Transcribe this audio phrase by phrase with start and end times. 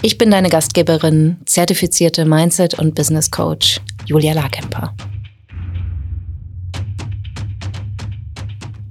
[0.00, 4.94] Ich bin deine Gastgeberin, zertifizierte Mindset- und Business Coach Julia Larkemper.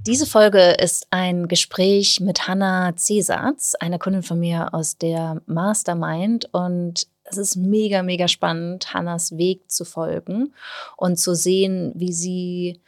[0.06, 6.50] Diese Folge ist ein Gespräch mit Hanna Cesatz, einer Kundin von mir aus der Mastermind.
[6.52, 10.54] Und es ist mega, mega spannend, Hannas Weg zu folgen
[10.98, 12.82] und zu sehen, wie sie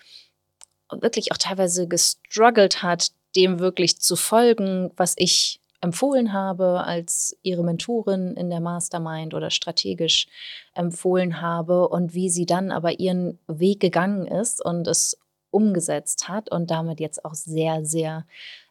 [0.91, 7.63] wirklich auch teilweise gestruggelt hat, dem wirklich zu folgen, was ich empfohlen habe, als ihre
[7.63, 10.27] Mentorin in der Mastermind oder strategisch
[10.73, 15.17] empfohlen habe und wie sie dann aber ihren Weg gegangen ist und es
[15.51, 18.26] umgesetzt hat und damit jetzt auch sehr, sehr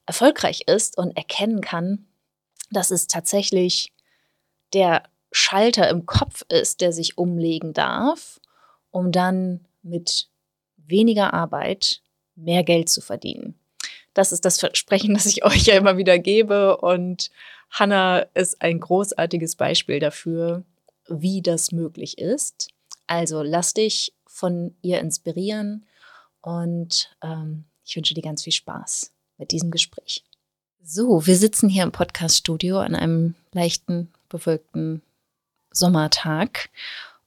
[0.06, 2.06] erfolgreich ist und erkennen kann,
[2.70, 3.92] dass es tatsächlich
[4.72, 5.02] der
[5.32, 8.40] Schalter im Kopf ist, der sich umlegen darf,
[8.90, 10.28] um dann mit
[10.76, 12.02] weniger Arbeit
[12.34, 13.58] mehr Geld zu verdienen.
[14.18, 16.78] Das ist das Versprechen, das ich euch ja immer wieder gebe.
[16.78, 17.30] Und
[17.70, 20.64] Hannah ist ein großartiges Beispiel dafür,
[21.06, 22.68] wie das möglich ist.
[23.06, 25.86] Also lass dich von ihr inspirieren
[26.42, 30.24] und ähm, ich wünsche dir ganz viel Spaß mit diesem Gespräch.
[30.82, 35.00] So, wir sitzen hier im Podcast-Studio an einem leichten, bewölkten
[35.70, 36.70] Sommertag.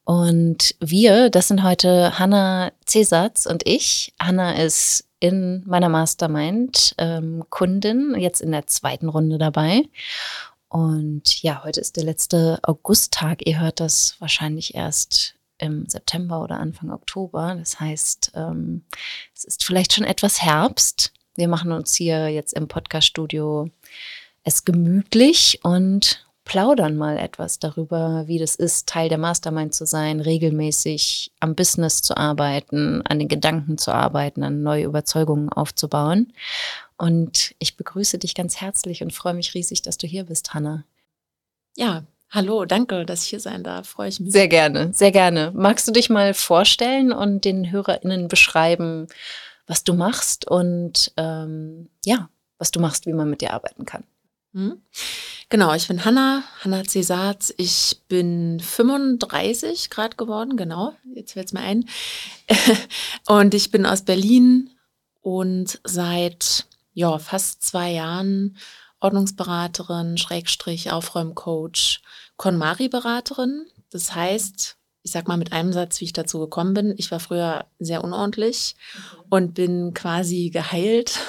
[0.04, 4.14] Und wir, das sind heute Hanna Cesatz und ich.
[4.20, 9.84] Hanna ist in meiner Mastermind ähm, Kundin, jetzt in der zweiten Runde dabei.
[10.68, 13.46] Und ja, heute ist der letzte Augusttag.
[13.46, 17.56] Ihr hört das wahrscheinlich erst im September oder Anfang Oktober.
[17.56, 18.84] Das heißt, ähm,
[19.36, 21.14] es ist vielleicht schon etwas Herbst.
[21.36, 23.70] Wir machen uns hier jetzt im Podcast-Studio
[24.44, 30.20] es gemütlich und plaudern mal etwas darüber, wie das ist, Teil der Mastermind zu sein,
[30.20, 36.34] regelmäßig am Business zu arbeiten, an den Gedanken zu arbeiten, an neue Überzeugungen aufzubauen.
[36.98, 40.84] Und ich begrüße dich ganz herzlich und freue mich riesig, dass du hier bist, Hanna.
[41.78, 43.88] Ja, hallo, danke, dass ich hier sein darf.
[43.88, 44.32] Freue ich mich.
[44.32, 45.52] Sehr gerne, sehr gerne.
[45.56, 49.08] Magst du dich mal vorstellen und den HörerInnen beschreiben,
[49.68, 54.04] was du machst und ähm, ja, was du machst, wie man mit dir arbeiten kann?
[54.54, 54.82] Hm?
[55.52, 57.54] Genau, ich bin Hanna, Hanna Cesarz.
[57.58, 61.90] Ich bin 35 Grad geworden, genau, jetzt fällt es mir ein.
[63.28, 64.70] und ich bin aus Berlin
[65.20, 68.56] und seit ja, fast zwei Jahren
[69.02, 72.00] Ordnungsberaterin, Schrägstrich, Aufräumcoach,
[72.38, 73.66] KonMari-Beraterin.
[73.90, 76.94] Das heißt, ich sag mal mit einem Satz, wie ich dazu gekommen bin.
[76.98, 78.76] Ich war früher sehr unordentlich
[79.30, 81.20] und bin quasi geheilt,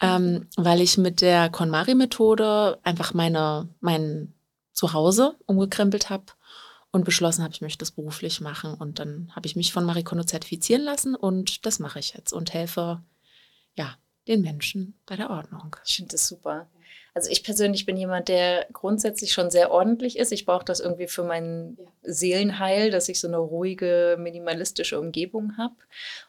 [0.00, 4.34] ähm, weil ich mit der KonMari-Methode einfach meine, mein
[4.72, 6.24] Zuhause umgekrempelt habe
[6.90, 8.74] und beschlossen habe, ich möchte das beruflich machen.
[8.74, 12.32] Und dann habe ich mich von Marie Kondo zertifizieren lassen und das mache ich jetzt
[12.32, 13.02] und helfe
[13.76, 13.96] ja
[14.26, 15.76] den Menschen bei der Ordnung.
[15.84, 16.68] Ich finde das super.
[17.14, 20.32] Also ich persönlich bin jemand, der grundsätzlich schon sehr ordentlich ist.
[20.32, 25.74] Ich brauche das irgendwie für mein Seelenheil, dass ich so eine ruhige, minimalistische Umgebung habe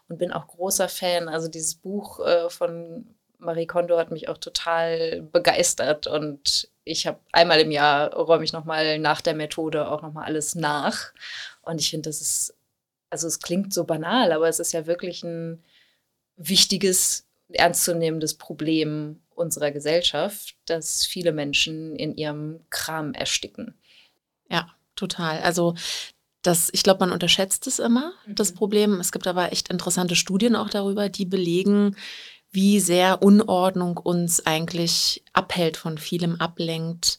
[0.10, 1.30] und bin auch großer Fan.
[1.30, 3.06] Also dieses Buch äh, von
[3.38, 8.54] Marie Kondo hat mich auch total begeistert und ich habe einmal im Jahr räume ich
[8.54, 11.12] nochmal nach der Methode auch nochmal alles nach.
[11.62, 12.56] Und ich finde, das ist,
[13.10, 15.64] also es klingt so banal, aber es ist ja wirklich ein
[16.38, 23.76] wichtiges, ernstzunehmendes Problem unserer Gesellschaft, dass viele Menschen in ihrem Kram ersticken.
[24.50, 25.40] Ja, total.
[25.40, 25.76] Also
[26.42, 28.36] das, ich glaube, man unterschätzt es immer, mhm.
[28.36, 29.00] das Problem.
[29.00, 31.96] Es gibt aber echt interessante Studien auch darüber, die belegen,
[32.52, 37.18] wie sehr Unordnung uns eigentlich abhält von vielem, ablenkt,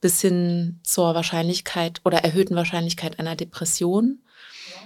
[0.00, 4.22] bis hin zur Wahrscheinlichkeit oder erhöhten Wahrscheinlichkeit einer Depression.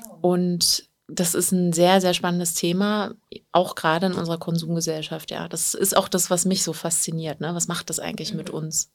[0.04, 0.18] Wow.
[0.20, 3.14] Und das ist ein sehr, sehr spannendes Thema,
[3.52, 5.30] auch gerade in unserer Konsumgesellschaft.
[5.30, 7.40] Ja, das ist auch das, was mich so fasziniert.
[7.40, 7.54] Ne?
[7.54, 8.38] Was macht das eigentlich mhm.
[8.38, 8.90] mit uns?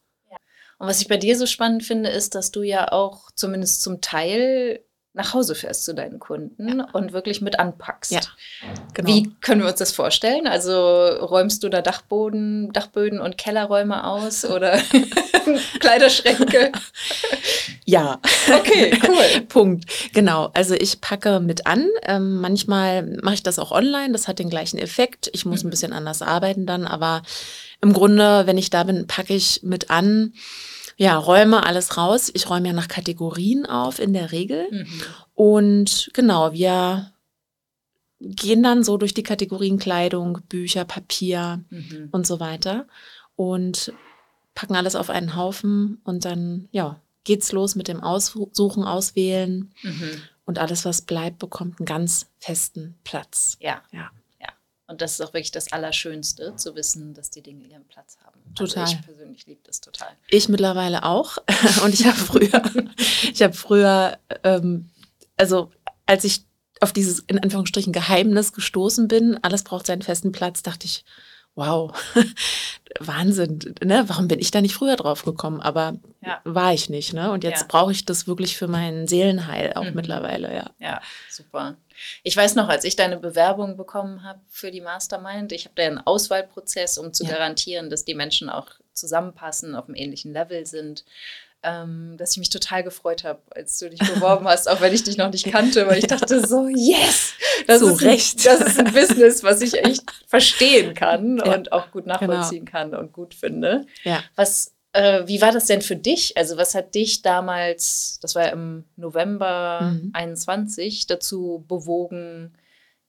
[0.81, 4.01] Und was ich bei dir so spannend finde, ist, dass du ja auch zumindest zum
[4.01, 6.87] Teil nach Hause fährst zu deinen Kunden ja.
[6.93, 8.11] und wirklich mit anpackst.
[8.11, 8.21] Ja,
[8.93, 9.09] genau.
[9.09, 10.47] Wie können wir uns das vorstellen?
[10.47, 14.79] Also räumst du da Dachboden, Dachböden und Kellerräume aus oder
[15.79, 16.71] Kleiderschränke?
[17.83, 18.21] Ja.
[18.57, 19.41] Okay, cool.
[19.49, 19.85] Punkt.
[20.13, 20.49] Genau.
[20.53, 21.89] Also ich packe mit an.
[22.03, 24.13] Ähm, manchmal mache ich das auch online.
[24.13, 25.29] Das hat den gleichen Effekt.
[25.33, 25.67] Ich muss mhm.
[25.67, 27.21] ein bisschen anders arbeiten dann, aber
[27.81, 30.33] im Grunde, wenn ich da bin, packe ich mit an
[30.97, 32.31] ja, räume alles raus.
[32.33, 34.67] Ich räume ja nach Kategorien auf in der Regel.
[34.71, 34.87] Mhm.
[35.33, 37.11] Und genau, wir
[38.19, 42.09] gehen dann so durch die Kategorien Kleidung, Bücher, Papier Mhm.
[42.11, 42.87] und so weiter
[43.35, 43.93] und
[44.53, 50.21] packen alles auf einen Haufen und dann, ja, geht's los mit dem Aussuchen, Auswählen Mhm.
[50.45, 53.57] und alles, was bleibt, bekommt einen ganz festen Platz.
[53.59, 53.81] Ja.
[53.91, 54.11] Ja.
[54.91, 58.41] Und das ist auch wirklich das Allerschönste, zu wissen, dass die Dinge ihren Platz haben.
[58.55, 58.83] Total.
[58.83, 60.09] Also ich persönlich liebe das total.
[60.27, 61.37] Ich mittlerweile auch.
[61.83, 62.61] Und ich habe früher,
[63.33, 64.89] ich habe früher, ähm,
[65.37, 65.71] also
[66.05, 66.41] als ich
[66.81, 71.05] auf dieses in Anführungsstrichen Geheimnis gestoßen bin, alles braucht seinen festen Platz, dachte ich,
[71.55, 71.93] wow,
[72.99, 74.03] Wahnsinn, ne?
[74.07, 75.61] Warum bin ich da nicht früher drauf gekommen?
[75.61, 75.95] Aber
[76.25, 76.41] Ja.
[76.43, 77.31] war ich nicht, ne?
[77.31, 77.67] Und jetzt Ja.
[77.69, 79.93] brauche ich das wirklich für meinen Seelenheil auch Mhm.
[79.95, 80.69] mittlerweile, ja.
[80.79, 81.77] Ja, super.
[82.23, 85.83] Ich weiß noch, als ich deine Bewerbung bekommen habe für die Mastermind, ich habe da
[85.83, 87.31] einen Auswahlprozess, um zu Ja.
[87.31, 91.05] garantieren, dass die Menschen auch zusammenpassen, auf einem ähnlichen Level sind.
[91.63, 95.03] Ähm, dass ich mich total gefreut habe, als du dich beworben hast, auch wenn ich
[95.03, 97.33] dich noch nicht kannte, weil ich dachte so, yes,
[97.67, 98.45] das, Zu ist, ein, Recht.
[98.47, 101.53] das ist ein Business, was ich echt verstehen kann Ja.
[101.53, 103.85] und auch gut nachvollziehen kann und gut finde.
[104.03, 104.23] Ja.
[104.35, 106.35] Was, äh, wie war das denn für dich?
[106.37, 110.09] Also was hat dich damals, das war ja im November Mhm.
[110.13, 112.53] 21, dazu bewogen,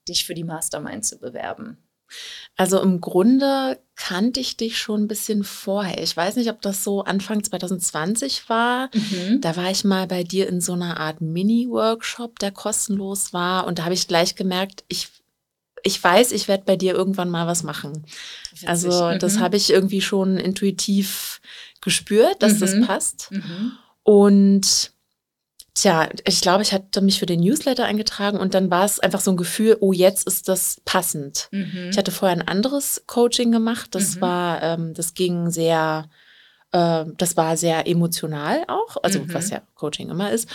[0.07, 1.77] dich für die Mastermind zu bewerben?
[2.57, 6.03] Also im Grunde kannte ich dich schon ein bisschen vorher.
[6.03, 8.89] Ich weiß nicht, ob das so Anfang 2020 war.
[9.41, 13.65] Da war ich mal bei dir in so einer Art Mini-Workshop, der kostenlos war.
[13.65, 15.07] Und da habe ich gleich gemerkt, ich,
[15.83, 18.05] ich weiß, ich werde bei dir irgendwann mal was machen.
[18.51, 18.69] Witzig.
[18.69, 19.39] Also das Mhm.
[19.39, 21.41] habe ich irgendwie schon intuitiv
[21.83, 22.81] gespürt, dass das Mhm.
[22.87, 23.31] passt.
[23.31, 23.71] Mhm.
[24.03, 24.91] Und
[25.73, 29.21] tja, ich glaube, ich hatte mich für den Newsletter eingetragen und dann war es einfach
[29.21, 31.47] so ein Gefühl, oh, jetzt ist das passend.
[31.51, 31.89] Mhm.
[31.91, 33.95] Ich hatte vorher ein anderes Coaching gemacht.
[33.95, 34.21] Das Mhm.
[34.21, 36.09] war, ähm, das ging sehr,
[36.71, 39.33] äh, das war sehr emotional auch, also Mhm.
[39.33, 40.47] was ja Coaching immer ist.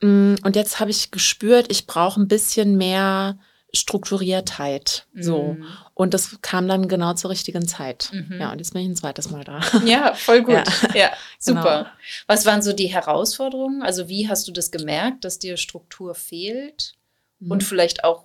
[0.00, 3.38] Mm, Und jetzt habe ich gespürt, ich brauche ein bisschen mehr
[3.74, 5.06] Strukturiertheit.
[5.14, 5.54] So.
[5.54, 5.64] Mhm.
[5.94, 8.10] Und das kam dann genau zur richtigen Zeit.
[8.12, 8.38] Mhm.
[8.40, 9.60] Ja, und jetzt bin ich ein zweites Mal da.
[9.86, 10.54] Ja, voll gut.
[10.94, 11.10] Ja,
[11.44, 11.60] Genau.
[11.62, 11.92] super.
[12.26, 13.82] Was waren so die Herausforderungen?
[13.82, 16.94] Also wie hast du das gemerkt, dass dir Struktur fehlt?
[17.40, 18.24] Und vielleicht auch,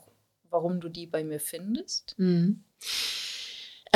[0.51, 2.15] warum du die bei mir findest?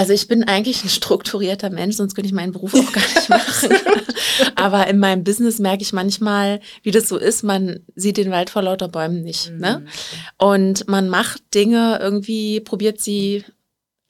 [0.02, 0.12] Mhm.
[0.12, 3.30] Also ich bin eigentlich ein strukturierter Mensch, sonst könnte ich meinen Beruf auch gar nicht
[3.30, 3.70] machen.
[4.56, 8.50] Aber in meinem Business merke ich manchmal, wie das so ist, man sieht den Wald
[8.50, 9.52] vor lauter Bäumen nicht.
[9.52, 9.80] Ne?
[9.80, 9.88] Mhm.
[10.38, 13.44] Und man macht Dinge irgendwie, probiert sie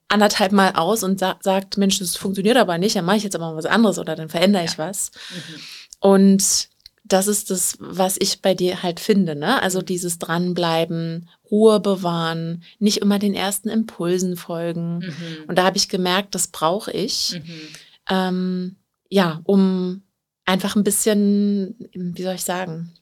[0.07, 3.35] anderthalb Mal aus und sa sagt, Mensch, das funktioniert aber nicht, dann mache ich jetzt
[3.35, 5.11] aber mal was anderes oder dann verändere ich was.
[5.29, 5.61] Mhm.
[5.99, 6.69] Und
[7.03, 9.61] das ist das, was ich bei dir halt finde, ne?
[9.61, 15.00] Also dieses Dranbleiben, Ruhe bewahren, nicht immer den ersten Impulsen folgen.
[15.00, 15.44] Mhm.
[15.48, 17.62] Und da habe ich gemerkt, das brauche ich, Mhm.
[18.09, 18.75] ähm,
[19.09, 20.01] ja, um
[20.45, 22.94] einfach ein bisschen, wie soll ich sagen,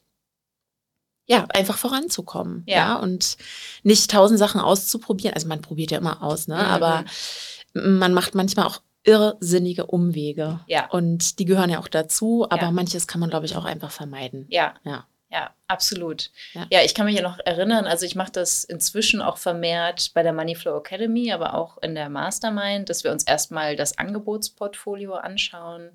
[1.28, 2.64] ja, einfach voranzukommen.
[2.66, 2.76] Ja.
[2.76, 2.96] Ja.
[2.96, 3.38] und
[3.84, 5.36] nicht tausend Sachen auszuprobieren.
[5.36, 6.56] Also man probiert ja immer aus, ne?
[6.56, 6.62] Mhm.
[6.62, 7.06] Aber
[7.76, 10.60] man macht manchmal auch irrsinnige Umwege.
[10.68, 10.90] Ja.
[10.90, 12.72] Und die gehören ja auch dazu, aber Ja.
[12.72, 14.48] manches kann man, glaube ich, auch einfach vermeiden.
[14.50, 15.06] Ja, Ja.
[15.32, 16.32] Ja, absolut.
[16.54, 16.68] Ja.
[16.72, 16.82] Ja.
[16.84, 20.34] ich kann mich ja noch erinnern, also ich mache das inzwischen auch vermehrt bei der
[20.34, 25.92] Moneyflow Academy, aber auch in der Mastermind, dass wir uns erstmal das Angebotsportfolio anschauen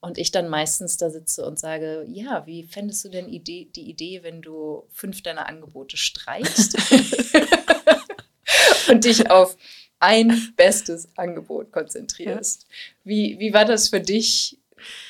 [0.00, 3.88] und ich dann meistens da sitze und sage, ja, wie fändest du denn Idee, die
[3.88, 6.76] Idee, wenn du fünf deiner Angebote streichst
[8.88, 9.56] und dich auf
[9.98, 12.66] ein bestes Angebot konzentrierst?
[13.04, 14.58] Wie, wie war das für dich,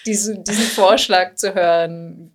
[0.05, 2.33] diesen, diesen Vorschlag zu hören,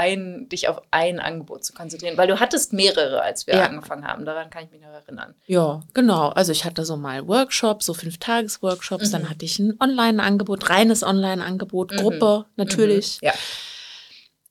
[0.00, 2.16] ein, dich auf ein Angebot zu konzentrieren?
[2.16, 3.66] Weil du hattest mehrere, als wir Ja.
[3.66, 4.24] angefangen haben.
[4.24, 5.34] Daran kann ich mich noch erinnern.
[5.46, 6.28] Ja, genau.
[6.30, 9.12] Also ich hatte so mal Workshops, so Fünf-Tages-Workshops, Mhm.
[9.12, 11.96] dann hatte ich ein Online-Angebot, reines Online-Angebot, Mhm.
[11.96, 13.18] Gruppe natürlich.
[13.20, 13.26] Mhm.
[13.28, 13.34] Ja.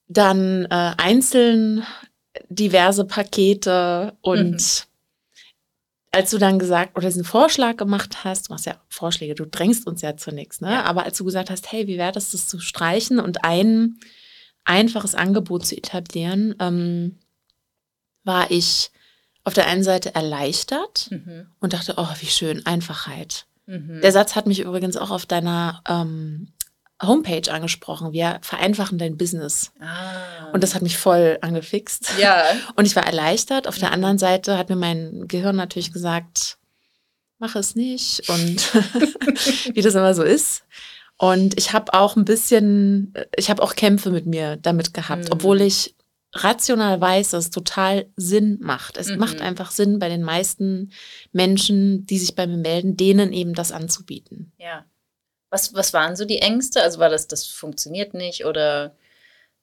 [0.07, 1.85] Dann äh, einzeln
[2.49, 4.59] diverse Pakete und Mhm.
[6.11, 9.85] als du dann gesagt oder diesen Vorschlag gemacht hast, du machst ja Vorschläge, du drängst
[9.85, 10.71] uns ja zunächst, ne?
[10.71, 10.83] Ja.
[10.83, 13.99] Aber als du gesagt hast, hey, wie wäre das, das zu streichen und ein
[14.69, 17.17] einfaches Angebot zu etablieren, ähm,
[18.23, 18.91] war ich
[19.43, 21.47] auf der einen Seite erleichtert Mhm.
[21.59, 23.45] und dachte, oh, wie schön, Einfachheit.
[23.65, 24.01] Mhm.
[24.01, 26.49] Der Satz hat mich übrigens auch auf deiner ähm,
[27.01, 28.11] Homepage angesprochen.
[28.11, 29.71] Wir vereinfachen dein Business.
[29.79, 30.51] ah.
[30.53, 32.11] Und das hat mich voll angefixt.
[32.19, 32.43] ja.
[32.75, 33.67] Und ich war erleichtert.
[33.67, 33.93] Auf der Mhm.
[33.95, 36.57] anderen Seite hat mir mein Gehirn natürlich gesagt,
[37.39, 38.27] mach es nicht.
[38.29, 38.73] Und
[39.75, 40.63] wie das immer so ist.
[41.19, 45.31] Und ich habe auch ein bisschen, ich habe auch Kämpfe mit mir damit gehabt, Mhm.
[45.33, 45.93] obwohl ich
[46.33, 48.97] rational weiß, dass es total Sinn macht.
[48.97, 49.17] Es Mhm.
[49.17, 50.91] macht einfach Sinn bei den meisten
[51.33, 54.53] Menschen, die sich bei mir melden, denen eben das anzubieten.
[54.57, 54.85] Ja.
[55.51, 56.81] Was, was waren so die Ängste?
[56.83, 58.95] Also war das, das funktioniert nicht oder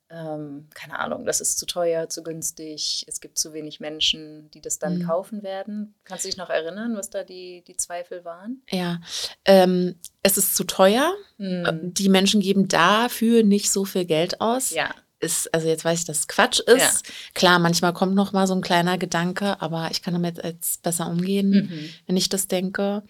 [0.08, 4.60] ähm, keine Ahnung, das ist zu teuer, zu günstig, es gibt zu wenig Menschen, die
[4.60, 5.06] das dann mhm.
[5.06, 5.94] kaufen werden.
[6.04, 8.62] Kannst du dich noch erinnern, was da die, die Zweifel waren?
[8.70, 9.00] Ja,
[9.44, 11.12] ähm, es ist zu teuer.
[11.38, 11.92] Mhm.
[11.94, 14.70] Die Menschen geben dafür nicht so viel Geld aus.
[14.70, 14.94] Ja.
[15.18, 17.06] Ist, also jetzt weiß ich, dass es Quatsch ist.
[17.06, 17.12] Ja.
[17.34, 21.08] Klar, manchmal kommt noch mal so ein kleiner Gedanke, aber ich kann damit jetzt besser
[21.08, 21.90] umgehen, mhm.
[22.06, 23.02] wenn ich das denke.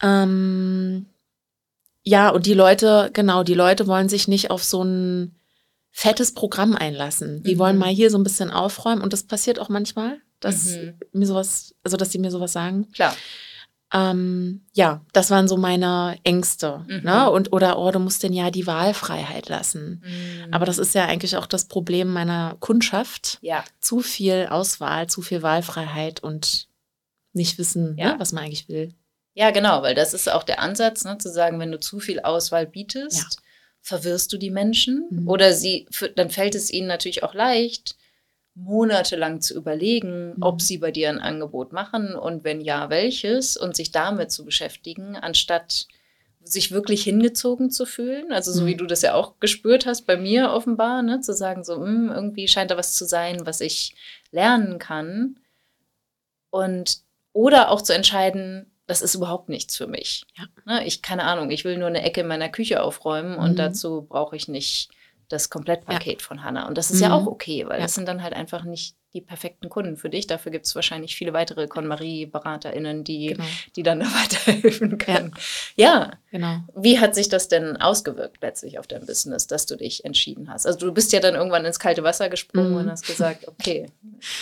[0.00, 1.06] Ähm,
[2.04, 5.37] ja, und die Leute, genau, die Leute wollen sich nicht auf so ein
[5.90, 7.42] fettes Programm einlassen.
[7.42, 7.58] Die mhm.
[7.58, 10.94] wollen mal hier so ein bisschen aufräumen und das passiert auch manchmal, dass mhm.
[11.12, 12.90] mir sowas, also dass sie mir sowas sagen.
[12.92, 13.16] Klar.
[13.92, 16.84] Ähm, ja, das waren so meine Ängste.
[16.86, 17.00] Mhm.
[17.04, 17.30] Ne?
[17.30, 20.04] Und oder oh, du musst denn ja die Wahlfreiheit lassen.
[20.04, 20.52] Mhm.
[20.52, 23.38] Aber das ist ja eigentlich auch das Problem meiner Kundschaft.
[23.40, 23.64] Ja.
[23.80, 26.68] Zu viel Auswahl, zu viel Wahlfreiheit und
[27.32, 28.12] nicht wissen, ne, ja.
[28.12, 28.94] ne, was man eigentlich will.
[29.34, 32.20] Ja, genau, weil das ist auch der Ansatz, ne, zu sagen, wenn du zu viel
[32.20, 33.47] Auswahl bietest, ja
[33.88, 35.28] verwirrst du die Menschen mhm.
[35.28, 37.96] oder sie, dann fällt es ihnen natürlich auch leicht,
[38.54, 40.42] monatelang zu überlegen, mhm.
[40.42, 44.44] ob sie bei dir ein Angebot machen und wenn ja, welches und sich damit zu
[44.44, 45.86] beschäftigen, anstatt
[46.42, 48.32] sich wirklich hingezogen zu fühlen.
[48.32, 48.66] Also so mhm.
[48.66, 51.86] wie du das ja auch gespürt hast bei mir offenbar, ne, zu sagen so, mh,
[51.86, 53.94] hm, irgendwie scheint da was zu sein, was ich
[54.32, 55.38] lernen kann.
[56.50, 57.00] Und
[57.32, 60.24] oder auch zu entscheiden, das ist überhaupt nichts für mich.
[60.36, 60.44] Ja.
[60.64, 63.38] Ne, ich, keine Ahnung, ich will nur eine Ecke in meiner Küche aufräumen mhm.
[63.38, 64.88] und dazu brauche ich nicht
[65.28, 66.26] das Komplettpaket ja.
[66.26, 66.66] von Hannah.
[66.66, 67.02] Und das ist mhm.
[67.02, 67.84] ja auch okay, weil ja.
[67.84, 70.26] das sind dann halt einfach nicht die perfekten Kunden für dich.
[70.26, 73.44] Dafür gibt es wahrscheinlich viele weitere KonMari-BeraterInnen, die, genau.
[73.76, 75.34] die dann da weiterhelfen können.
[75.76, 75.86] Ja.
[75.86, 76.60] ja, genau.
[76.74, 80.66] Wie hat sich das denn ausgewirkt letztlich auf dein Business, dass du dich entschieden hast?
[80.66, 82.76] Also du bist ja dann irgendwann ins kalte Wasser gesprungen mhm.
[82.78, 83.90] und hast gesagt, okay,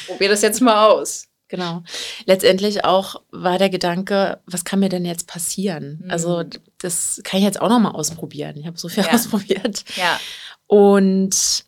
[0.07, 1.29] probier das jetzt mal aus.
[1.49, 1.83] Genau.
[2.25, 6.01] Letztendlich auch war der Gedanke, was kann mir denn jetzt passieren?
[6.05, 6.11] Mhm.
[6.11, 6.45] Also
[6.79, 8.57] das kann ich jetzt auch noch mal ausprobieren.
[8.57, 9.13] Ich habe so viel ja.
[9.13, 9.85] ausprobiert.
[9.97, 10.19] Ja.
[10.67, 11.65] Und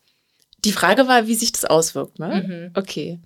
[0.64, 2.18] die Frage war, wie sich das auswirkt.
[2.18, 2.70] Ne?
[2.75, 2.78] Mhm.
[2.80, 3.20] Okay.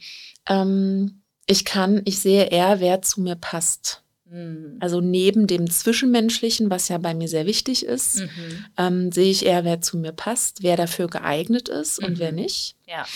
[0.47, 4.03] Ähm, ich kann, ich sehe eher, wer zu mir passt.
[4.33, 4.79] Mhm.
[4.81, 8.65] Also neben dem Zwischenmenschlichen, was ja bei mir sehr wichtig ist, mhm.
[8.77, 12.37] ähm, sehe ich eher, wer zu mir passt, wer dafür geeignet ist und wer mhm.
[12.37, 12.77] nicht.
[12.87, 13.07] Ja.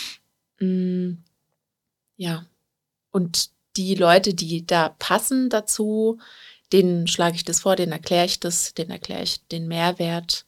[0.61, 1.23] Mm,
[2.17, 2.47] ja.
[3.17, 6.19] Und die Leute, die da passen dazu,
[6.71, 10.45] denen schlage ich das vor, denen erkläre ich das, denen erkläre ich den Mehrwert.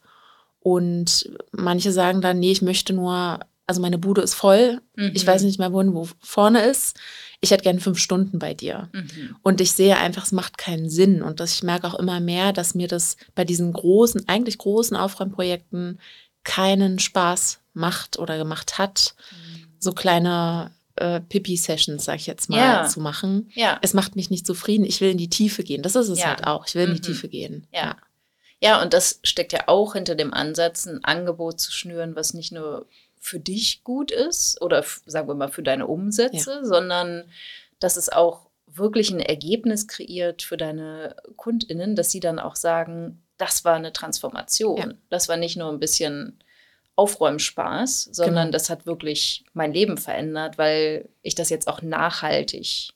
[0.60, 5.12] Und manche sagen dann, nee, ich möchte nur, also meine Bude ist voll, mhm.
[5.14, 6.98] ich weiß nicht mehr, wohin, wo vorne ist.
[7.40, 8.90] Ich hätte gerne fünf Stunden bei dir.
[8.92, 9.36] Mhm.
[9.42, 11.22] Und ich sehe einfach, es macht keinen Sinn.
[11.22, 14.94] Und das, ich merke auch immer mehr, dass mir das bei diesen großen, eigentlich großen
[14.94, 16.00] Aufräumprojekten
[16.44, 19.14] keinen Spaß macht oder gemacht hat.
[19.30, 19.68] Mhm.
[19.78, 20.70] So kleine
[21.00, 22.88] äh, Pipi-Sessions, sag ich jetzt mal, ja.
[22.88, 23.50] zu machen.
[23.54, 23.78] Ja.
[23.82, 24.84] Es macht mich nicht zufrieden.
[24.84, 25.82] Ich will in die Tiefe gehen.
[25.82, 26.28] Das ist es ja.
[26.28, 26.66] halt auch.
[26.66, 27.02] Ich will in die mhm.
[27.02, 27.66] Tiefe gehen.
[27.72, 27.96] Ja.
[28.60, 28.82] ja.
[28.82, 32.86] Und das steckt ja auch hinter dem Ansatz, ein Angebot zu schnüren, was nicht nur
[33.20, 37.24] für dich gut ist oder sagen wir mal für deine Umsätze, sondern
[37.80, 43.22] dass es auch wirklich ein Ergebnis kreiert für deine KundInnen, dass sie dann auch sagen,
[43.36, 44.98] das war eine Transformation.
[45.10, 46.38] Das war nicht nur ein bisschen
[46.98, 48.52] Aufräumspaß, sondern genau.
[48.52, 52.90] das hat wirklich mein Leben verändert, weil ich das jetzt auch nachhaltig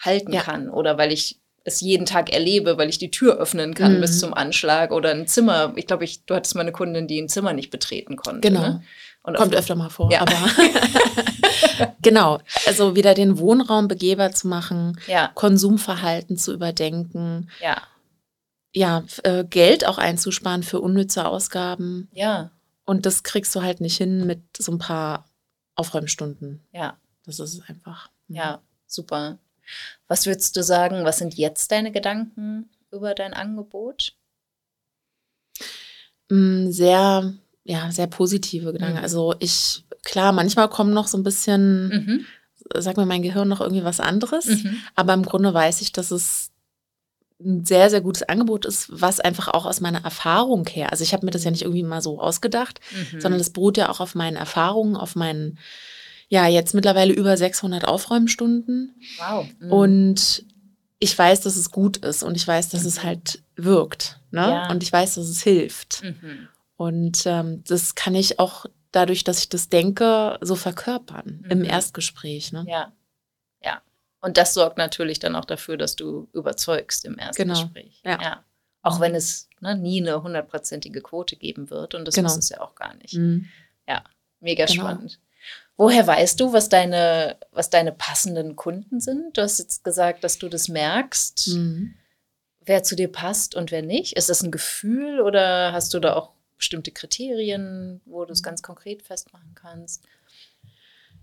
[0.00, 0.42] halten ja.
[0.42, 4.00] kann oder weil ich es jeden Tag erlebe, weil ich die Tür öffnen kann mhm.
[4.00, 5.72] bis zum Anschlag oder ein Zimmer.
[5.76, 8.40] Ich glaube, ich, du hattest mal eine Kundin, die ein Zimmer nicht betreten konnte.
[8.40, 8.60] Genau.
[8.60, 8.82] Ne?
[9.22, 10.10] Und Kommt öfter mal vor.
[10.12, 10.20] Ja.
[10.20, 10.32] Aber
[12.02, 12.40] genau.
[12.66, 15.30] Also wieder den Wohnraum begehbar zu machen, ja.
[15.34, 17.48] Konsumverhalten zu überdenken.
[17.62, 17.80] Ja.
[18.74, 22.08] Ja, äh, Geld auch einzusparen für unnütze Ausgaben.
[22.12, 22.50] Ja.
[22.84, 25.26] Und das kriegst du halt nicht hin mit so ein paar
[25.74, 26.62] Aufräumstunden.
[26.72, 26.98] Ja.
[27.26, 28.10] Das ist es einfach.
[28.28, 28.36] Mhm.
[28.36, 29.38] Ja, super.
[30.08, 34.14] Was würdest du sagen, was sind jetzt deine Gedanken über dein Angebot?
[36.30, 38.98] Mm, sehr, ja, sehr positive Gedanken.
[38.98, 39.02] Mhm.
[39.02, 42.26] Also ich, klar, manchmal kommen noch so ein bisschen, mhm.
[42.74, 44.76] sag mir mein Gehirn noch irgendwie was anderes, mhm.
[44.94, 46.50] aber im Grunde weiß ich, dass es
[47.44, 51.12] ein sehr, sehr gutes Angebot ist, was einfach auch aus meiner Erfahrung her, also ich
[51.12, 53.20] habe mir das ja nicht irgendwie mal so ausgedacht, mhm.
[53.20, 55.58] sondern das beruht ja auch auf meinen Erfahrungen, auf meinen,
[56.28, 58.94] ja, jetzt mittlerweile über 600 Aufräumstunden.
[59.18, 59.46] Wow.
[59.60, 59.72] Mhm.
[59.72, 60.44] Und
[60.98, 62.88] ich weiß, dass es gut ist und ich weiß, dass mhm.
[62.88, 64.20] es halt wirkt.
[64.30, 64.40] Ne?
[64.40, 64.70] Ja.
[64.70, 66.02] Und ich weiß, dass es hilft.
[66.02, 66.48] Mhm.
[66.76, 71.64] Und ähm, das kann ich auch dadurch, dass ich das denke, so verkörpern im mhm.
[71.64, 72.52] Erstgespräch.
[72.52, 72.64] Ne?
[72.68, 72.92] Ja.
[74.24, 77.60] Und das sorgt natürlich dann auch dafür, dass du überzeugst im ersten genau.
[77.60, 78.00] Gespräch.
[78.06, 78.18] Ja.
[78.22, 78.44] ja.
[78.80, 81.94] Auch wenn es ne, nie eine hundertprozentige Quote geben wird.
[81.94, 82.30] Und das genau.
[82.30, 83.12] muss es ja auch gar nicht.
[83.12, 83.48] Mhm.
[83.86, 84.02] Ja,
[84.40, 84.80] mega genau.
[84.80, 85.20] spannend.
[85.76, 89.36] Woher weißt du, was deine, was deine passenden Kunden sind?
[89.36, 91.48] Du hast jetzt gesagt, dass du das merkst.
[91.48, 91.94] Mhm.
[92.64, 94.16] wer zu dir passt und wer nicht?
[94.16, 98.62] Ist das ein Gefühl oder hast du da auch bestimmte Kriterien, wo du es ganz
[98.62, 100.02] konkret festmachen kannst?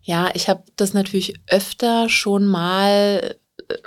[0.01, 3.35] Ja, ich habe das natürlich öfter schon mal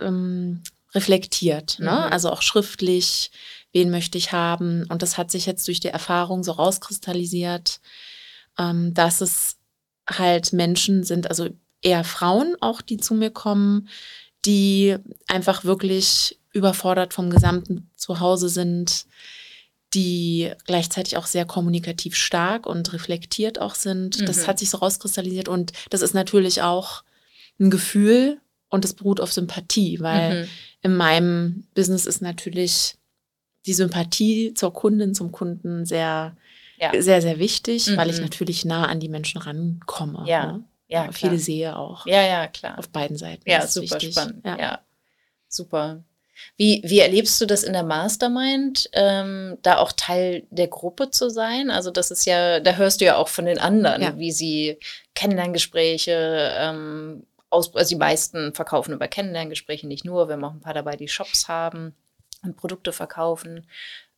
[0.01, 0.63] ähm,
[0.95, 1.91] reflektiert, ne?
[2.07, 2.13] Mhm.
[2.13, 3.31] also auch schriftlich,
[3.73, 4.87] wen möchte ich haben.
[4.89, 7.81] Und das hat sich jetzt durch die Erfahrung so rauskristallisiert,
[8.59, 9.57] ähm, dass es
[10.09, 11.49] halt Menschen sind, also
[11.83, 13.89] eher Frauen auch, die zu mir kommen,
[14.45, 19.07] die einfach wirklich überfordert vom gesamten Zuhause sind,
[19.95, 24.21] die gleichzeitig auch sehr kommunikativ stark und reflektiert auch sind.
[24.21, 24.27] Mhm.
[24.27, 27.05] Das hat sich so rauskristallisiert und das ist natürlich auch
[27.61, 30.49] ein Gefühl und das beruht auf Sympathie, weil mhm.
[30.83, 32.97] in meinem Business ist natürlich
[33.67, 36.37] die Sympathie zur Kundin, zum Kunden sehr,
[36.79, 36.91] ja.
[37.01, 37.97] sehr, sehr wichtig, mhm.
[37.97, 38.25] weil ich mhm.
[38.25, 40.25] natürlich nah an die Menschen rankomme.
[40.27, 40.53] Ja.
[40.53, 40.65] Ne?
[40.87, 42.07] Ja, viele sehe auch.
[42.07, 42.79] Ja, ja, klar.
[42.79, 43.49] Auf beiden Seiten.
[43.49, 44.13] Ja, super wichtig.
[44.13, 44.45] spannend.
[44.45, 44.59] Ja.
[44.59, 44.81] ja.
[45.49, 46.05] super.
[46.57, 51.31] Wie, wie erlebst du das in der Mastermind, ähm, da auch Teil der Gruppe zu
[51.31, 51.71] sein?
[51.71, 54.19] Also das ist ja, da hörst du ja auch von den anderen, ja.
[54.19, 54.79] wie sie
[55.15, 60.61] Kennenlerngespräche, ähm, aus, also die meisten verkaufen über Kennenlerngespräche, nicht nur, wir haben auch ein
[60.61, 61.95] paar dabei, die Shops haben
[62.43, 63.67] und Produkte verkaufen.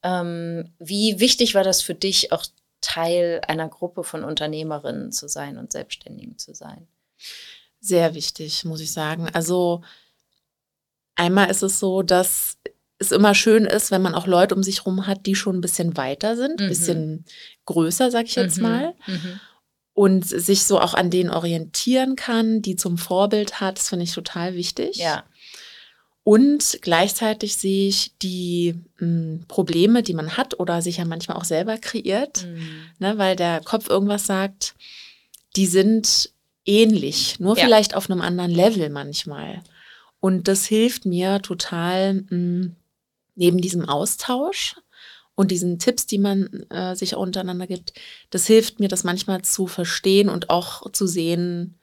[0.03, 2.45] Ähm, wie wichtig war das für dich, auch
[2.81, 6.87] Teil einer Gruppe von Unternehmerinnen zu sein und Selbstständigen zu sein?
[7.81, 9.29] Sehr wichtig, muss ich sagen.
[9.33, 9.83] Also
[11.17, 12.57] einmal ist es so, dass
[12.99, 15.61] es immer schön ist, wenn man auch Leute um sich herum hat, die schon ein
[15.61, 16.69] bisschen weiter sind, ein mhm.
[16.69, 17.25] bisschen
[17.67, 18.63] größer, sag ich jetzt mhm.
[18.63, 18.95] mal.
[19.07, 19.41] Mhm.
[19.93, 24.13] Und sich so auch an denen orientieren kann, die zum Vorbild hat, das finde ich
[24.13, 24.97] total wichtig.
[24.97, 25.25] Ja.
[26.23, 31.39] Und gleichzeitig sehe ich die mh, hm, Probleme, die man hat oder sich ja manchmal
[31.39, 32.81] auch selber kreiert, mhm.
[32.99, 34.75] ne, weil der Kopf irgendwas sagt,
[35.55, 36.31] die sind
[36.67, 37.65] ähnlich, nur ja.
[37.65, 39.63] vielleicht auf einem anderen Level manchmal.
[40.27, 42.77] Und das hilft mir total mh, hm,
[43.37, 44.75] neben diesem Austausch
[45.37, 47.93] und diesen Tipps, die man äh, sich untereinander gibt,
[48.31, 51.79] das hilft mir, das manchmal zu verstehen und auch zu sehen,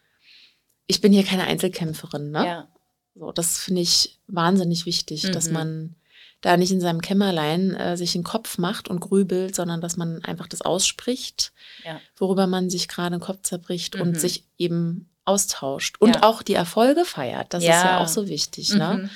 [0.88, 2.32] ich bin hier keine Einzelkämpferin.
[2.32, 2.46] Ne?
[2.46, 2.68] Ja.
[3.16, 5.32] So, das finde ich wahnsinnig wichtig, mhm.
[5.32, 5.96] dass man
[6.41, 10.22] da nicht in seinem Kämmerlein äh, sich den Kopf macht und grübelt, sondern dass man
[10.26, 11.54] einfach das ausspricht,
[11.86, 12.02] ja.
[12.17, 14.02] worüber man sich gerade den Kopf zerbricht mhm.
[14.02, 16.24] und sich eben austauscht und ja.
[16.24, 17.54] auch die Erfolge feiert.
[17.54, 17.78] Das ja.
[17.78, 18.74] ist ja auch so wichtig.
[18.74, 19.02] Ne?
[19.04, 19.10] Mhm.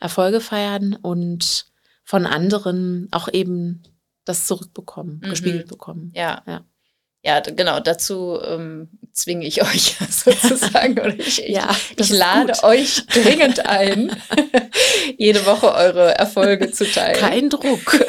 [0.00, 1.66] Erfolge feiern und
[2.04, 3.82] von anderen auch eben
[4.24, 5.30] das zurückbekommen, mhm.
[5.30, 6.12] gespiegelt bekommen.
[6.14, 6.42] Ja.
[6.46, 6.64] ja
[7.24, 10.98] ja, genau, dazu ähm, zwinge ich euch sozusagen.
[10.98, 11.58] Oder ich, ich,
[11.96, 12.64] ich lade gut.
[12.64, 14.14] euch dringend ein,
[15.18, 17.18] jede Woche eure Erfolge zu teilen.
[17.18, 18.04] Kein Druck.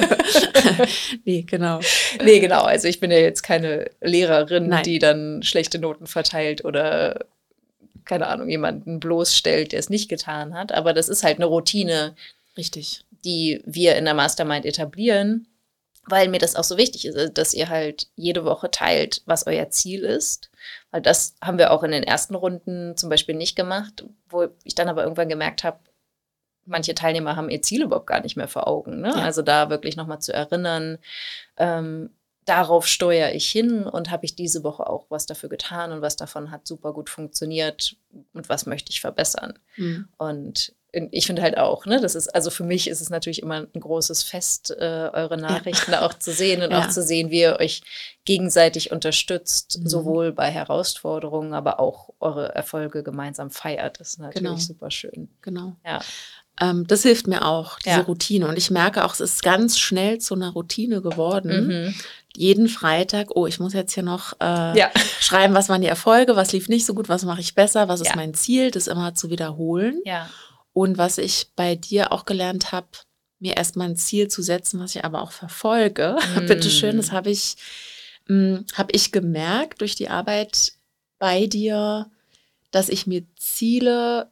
[1.25, 1.79] nee, genau.
[2.23, 2.63] Nee, genau.
[2.63, 4.83] Also ich bin ja jetzt keine Lehrerin, Nein.
[4.83, 7.27] die dann schlechte Noten verteilt oder
[8.05, 10.71] keine Ahnung, jemanden bloßstellt, der es nicht getan hat.
[10.71, 12.15] Aber das ist halt eine Routine.
[12.57, 13.05] Richtig.
[13.25, 15.47] Die wir in der Mastermind etablieren
[16.05, 19.69] weil mir das auch so wichtig ist, dass ihr halt jede Woche teilt, was euer
[19.69, 20.49] Ziel ist.
[20.91, 24.75] Weil das haben wir auch in den ersten Runden zum Beispiel nicht gemacht, wo ich
[24.75, 25.79] dann aber irgendwann gemerkt habe,
[26.65, 29.01] manche Teilnehmer haben ihr Ziel überhaupt gar nicht mehr vor Augen.
[29.01, 29.09] Ne?
[29.09, 29.23] Ja.
[29.23, 30.97] Also da wirklich nochmal zu erinnern,
[31.57, 32.09] ähm,
[32.45, 36.15] darauf steuere ich hin und habe ich diese Woche auch was dafür getan und was
[36.15, 37.95] davon hat super gut funktioniert
[38.33, 39.59] und was möchte ich verbessern.
[39.77, 40.07] Mhm.
[40.17, 40.73] Und
[41.11, 43.79] ich finde halt auch, ne, das ist, also für mich ist es natürlich immer ein
[43.79, 46.05] großes Fest, äh, eure Nachrichten ja.
[46.05, 46.81] auch zu sehen und ja.
[46.81, 47.81] auch zu sehen, wie ihr euch
[48.25, 49.87] gegenseitig unterstützt, mhm.
[49.87, 53.99] sowohl bei Herausforderungen, aber auch eure Erfolge gemeinsam feiert.
[53.99, 54.57] Das ist natürlich genau.
[54.57, 55.29] super schön.
[55.41, 55.75] Genau.
[55.83, 55.99] Ja.
[56.61, 58.01] Ähm, das hilft mir auch, diese ja.
[58.01, 58.47] Routine.
[58.47, 61.67] Und ich merke auch, es ist ganz schnell zu einer Routine geworden.
[61.67, 61.95] Mhm.
[62.35, 64.91] Jeden Freitag, oh, ich muss jetzt hier noch äh, ja.
[65.19, 68.01] schreiben, was waren die Erfolge, was lief nicht so gut, was mache ich besser, was
[68.01, 70.01] ist mein Ziel, das immer zu wiederholen.
[70.05, 70.29] Ja.
[70.73, 72.87] Und was ich bei dir auch gelernt habe,
[73.39, 76.17] mir erstmal ein Ziel zu setzen, was ich aber auch verfolge.
[76.35, 76.47] Mm.
[76.47, 77.55] Bitteschön, das habe ich,
[78.27, 80.73] mm, hab ich gemerkt durch die Arbeit
[81.19, 82.09] bei dir,
[82.71, 84.31] dass ich mir Ziele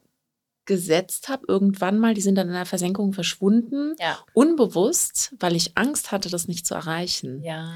[0.65, 4.19] gesetzt habe, irgendwann mal, die sind dann in der Versenkung verschwunden, ja.
[4.33, 7.43] unbewusst, weil ich Angst hatte, das nicht zu erreichen.
[7.43, 7.73] Ja.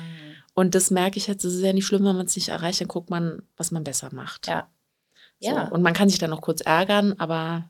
[0.54, 2.82] Und das merke ich jetzt, es ist ja nicht schlimm, wenn man es nicht erreicht,
[2.82, 4.48] dann guckt man, was man besser macht.
[4.48, 4.70] Ja.
[5.40, 5.50] So.
[5.50, 5.68] ja.
[5.70, 7.70] Und man kann sich dann noch kurz ärgern, aber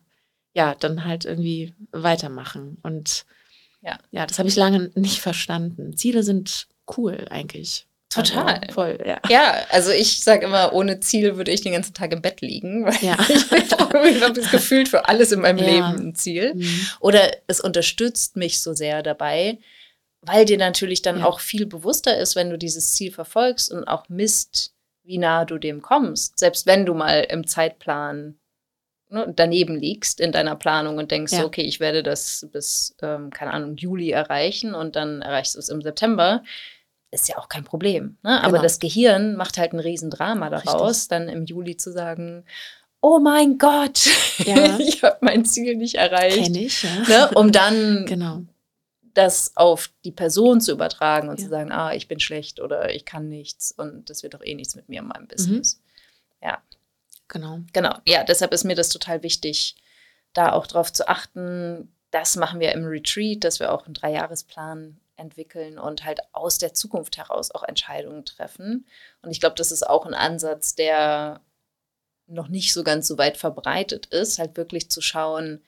[0.53, 2.77] ja, dann halt irgendwie weitermachen.
[2.83, 3.25] Und
[3.81, 5.95] ja, ja das habe ich lange nicht verstanden.
[5.97, 7.87] Ziele sind cool eigentlich.
[8.15, 8.59] Total.
[8.59, 9.19] Also, voll, ja.
[9.29, 12.85] Ja, also ich sage immer, ohne Ziel würde ich den ganzen Tag im Bett liegen,
[12.85, 13.17] weil ja.
[13.29, 15.65] ich habe das Gefühl für alles in meinem ja.
[15.65, 16.55] Leben ein Ziel.
[16.55, 16.87] Mhm.
[16.99, 19.59] Oder es unterstützt mich so sehr dabei,
[20.21, 21.25] weil dir natürlich dann ja.
[21.25, 24.73] auch viel bewusster ist, wenn du dieses Ziel verfolgst und auch misst,
[25.03, 26.39] wie nah du dem kommst.
[26.39, 28.39] Selbst wenn du mal im Zeitplan
[29.09, 31.45] ne, daneben liegst in deiner Planung und denkst, Ja.
[31.45, 35.69] okay, ich werde das bis, ähm, keine Ahnung, Juli erreichen und dann erreichst du es
[35.69, 36.43] im September,
[37.15, 38.17] ist ja auch kein Problem.
[38.23, 38.39] Ne?
[38.41, 38.61] Aber Genau.
[38.63, 42.45] das Gehirn macht halt ein Riesendrama daraus, dann im Juli zu sagen,
[43.01, 44.05] oh mein Gott,
[44.45, 44.77] Ja.
[44.79, 46.43] ich habe mein Ziel nicht erreicht.
[46.43, 46.89] Kenn ich, ja.
[47.07, 47.31] Ne?
[47.35, 48.41] Um dann Genau.
[49.13, 51.45] das auf die Person zu übertragen und Ja.
[51.45, 54.55] zu sagen, ah, ich bin schlecht oder ich kann nichts und das wird doch eh
[54.55, 55.09] nichts mit mir in Mhm.
[55.09, 55.81] meinem Business.
[57.27, 57.59] Genau.
[57.73, 59.75] Genau, ja, deshalb ist mir das total wichtig,
[60.33, 61.91] da auch drauf zu achten.
[62.11, 66.73] Das machen wir im Retreat, dass wir auch einen Dreijahresplan entwickeln und halt aus der
[66.73, 68.85] Zukunft heraus auch Entscheidungen treffen.
[69.21, 71.41] Und ich glaube, das ist auch ein Ansatz, der
[72.27, 75.63] noch nicht so ganz so weit verbreitet ist, halt wirklich zu schauen,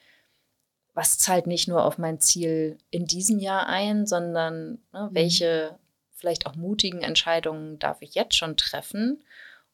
[0.94, 5.78] was zahlt nicht nur auf mein Ziel in diesem Jahr ein, sondern ne, welche
[6.12, 9.24] vielleicht auch mutigen Entscheidungen darf ich jetzt schon treffen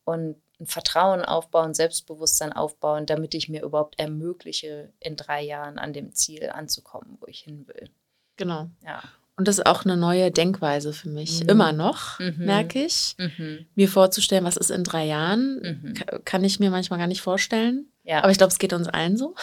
[0.03, 5.93] und ein Vertrauen aufbauen, Selbstbewusstsein aufbauen, damit ich mir überhaupt ermögliche, in drei Jahren an
[5.93, 7.89] dem Ziel anzukommen, wo ich hin will.
[8.35, 8.69] Genau.
[8.83, 9.01] Ja.
[9.35, 11.41] Und das ist auch eine neue Denkweise für mich.
[11.43, 11.49] Mhm.
[11.49, 12.45] Immer noch, Mhm.
[12.45, 13.15] merke ich.
[13.17, 13.65] Mhm.
[13.75, 15.93] Mir vorzustellen, was ist in drei Jahren, Mhm.
[15.95, 17.87] ka- kann ich mir manchmal gar nicht vorstellen.
[18.03, 18.19] Ja.
[18.19, 19.33] Aber ich glaube, es geht uns allen so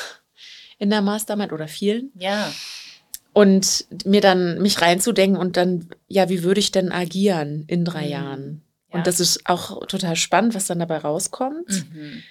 [0.79, 2.11] in der Mastermind oder vielen.
[2.15, 2.53] ja.
[3.33, 8.07] Und mir dann mich reinzudenken und dann, ja, wie würde ich denn agieren in drei
[8.07, 8.11] Mhm.
[8.11, 8.63] Jahren?
[8.91, 8.99] Ja.
[8.99, 11.69] Und das ist auch total spannend, was dann dabei rauskommt.
[11.93, 12.23] Mhm.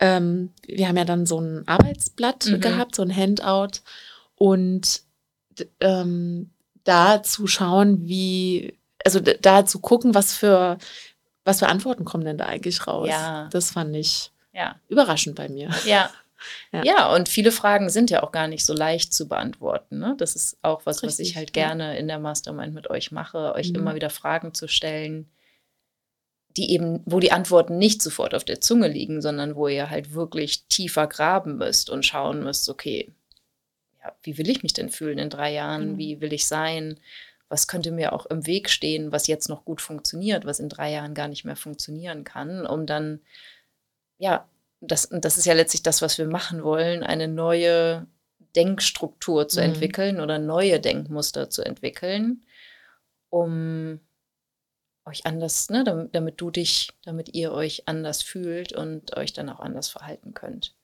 [0.00, 3.80] Ähm, wir haben ja dann so ein Arbeitsblatt gehabt, so ein Handout.
[4.34, 5.02] Und
[5.80, 6.50] ähm,
[6.88, 10.78] da zu schauen, wie, also da zu gucken, was für,
[11.44, 13.08] was für Antworten kommen denn da eigentlich raus.
[13.08, 13.48] Ja.
[13.52, 14.76] Das fand ich ja.
[14.88, 15.70] überraschend bei mir.
[15.84, 16.10] Ja.
[16.70, 16.84] Ja.
[16.84, 17.14] Ja.
[17.16, 19.98] und viele Fragen sind ja auch gar nicht so leicht zu beantworten.
[19.98, 20.14] Ne?
[20.18, 21.66] Das ist auch was, was Richtig, ich halt ja.
[21.66, 23.74] gerne in der Mastermind mit euch mache, euch Mhm.
[23.74, 25.28] immer wieder Fragen zu stellen,
[26.56, 30.12] die eben, wo die Antworten nicht sofort auf der Zunge liegen, sondern wo ihr halt
[30.14, 33.10] wirklich tiefer graben müsst und schauen müsst, okay,
[34.02, 35.92] ja, wie will ich mich denn fühlen in drei Jahren?
[35.92, 35.98] Mhm.
[35.98, 36.98] Wie will ich sein?
[37.48, 40.92] Was könnte mir auch im Weg stehen, was jetzt noch gut funktioniert, was in drei
[40.92, 43.20] Jahren gar nicht mehr funktionieren kann, um dann,
[44.18, 44.46] ja,
[44.80, 48.06] das, und das ist ja letztlich das, was wir machen wollen, eine neue
[48.54, 49.66] Denkstruktur zu Mhm.
[49.66, 52.44] entwickeln oder neue Denkmuster zu entwickeln,
[53.30, 54.00] um
[55.04, 59.48] euch anders, ne, damit, damit du dich, damit ihr euch anders fühlt und euch dann
[59.48, 60.74] auch anders verhalten könnt.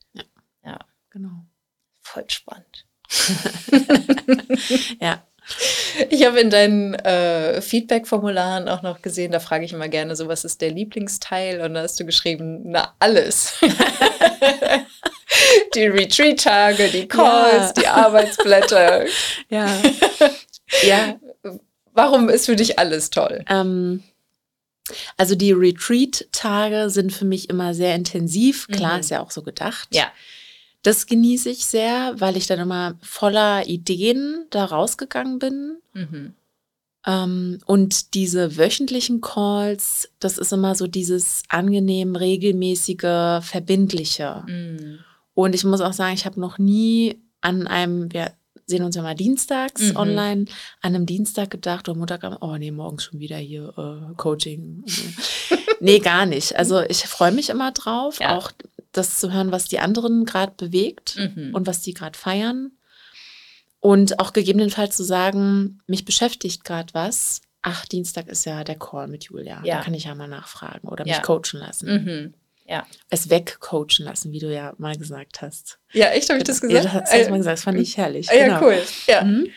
[1.11, 1.47] Genau.
[2.01, 2.87] Voll spannend.
[5.01, 5.23] Ja.
[6.09, 10.27] Ich habe in deinen äh, Feedback-Formularen auch noch gesehen, da frage ich immer gerne so,
[10.27, 11.61] was ist der Lieblingsteil?
[11.61, 13.53] Und da hast du geschrieben, na, alles.
[15.75, 17.83] die Retreat-Tage, die Calls, Ja.
[17.83, 19.05] die Arbeitsblätter.
[19.51, 19.69] Ja.
[20.83, 21.21] ja.
[21.93, 23.45] Warum ist für dich alles toll?
[23.49, 24.03] Ähm,
[25.19, 28.67] also die Retreat-Tage sind für mich immer sehr intensiv.
[28.69, 29.01] Klar, Mhm.
[29.01, 29.89] ist ja auch so gedacht.
[29.93, 30.11] Ja.
[30.85, 35.79] Das genieße ich sehr, weil ich dann immer voller Ideen da rausgegangen bin.
[35.95, 36.35] Mhm.
[37.07, 44.45] Ähm, und diese wöchentlichen Calls, das ist immer so dieses angenehm, regelmäßige, verbindliche.
[44.47, 44.99] Mhm.
[45.35, 48.33] Und ich muss auch sagen, ich habe noch nie an einem, wir
[48.67, 49.97] sehen uns ja mal dienstags Mhm.
[49.97, 50.45] online,
[50.81, 54.85] an einem Dienstag gedacht oder Montag, oh nee, morgens schon wieder hier äh, Coaching.
[55.81, 56.57] nee, gar nicht.
[56.57, 58.37] Also ich freue mich immer drauf, Ja.
[58.39, 58.51] auch
[58.95, 61.55] das zu hören, was die anderen gerade bewegt Mhm.
[61.55, 62.73] und was die gerade feiern.
[63.81, 67.43] Und auch gegebenenfalls zu sagen, mich beschäftigt gerade was.
[67.61, 69.61] Ach, Dienstag ist ja der Call mit Julia.
[69.65, 69.77] Ja.
[69.79, 71.17] Da kann ich ja mal nachfragen oder Ja.
[71.17, 71.89] mich coachen lassen.
[72.05, 72.35] Mhm.
[73.11, 75.79] Es wegcoachen lassen, wie du ja mal gesagt hast.
[75.93, 76.95] Ja, echt, habe ich das Ja, gesagt?
[76.95, 77.59] das hast du mal gesagt.
[77.59, 78.31] Das fand ich herrlich.
[78.31, 78.63] Ah, ja, genau.
[78.67, 78.83] cool.
[79.07, 79.23] Ja.
[79.23, 79.49] Mhm.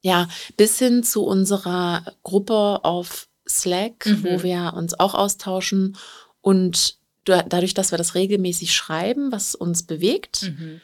[0.00, 4.24] Ja, bis hin zu unserer Gruppe auf Slack, Mhm.
[4.24, 5.96] wo wir uns auch austauschen
[6.40, 6.96] und
[7.28, 10.80] dadurch, dass wir das regelmäßig schreiben, was uns bewegt, Mhm.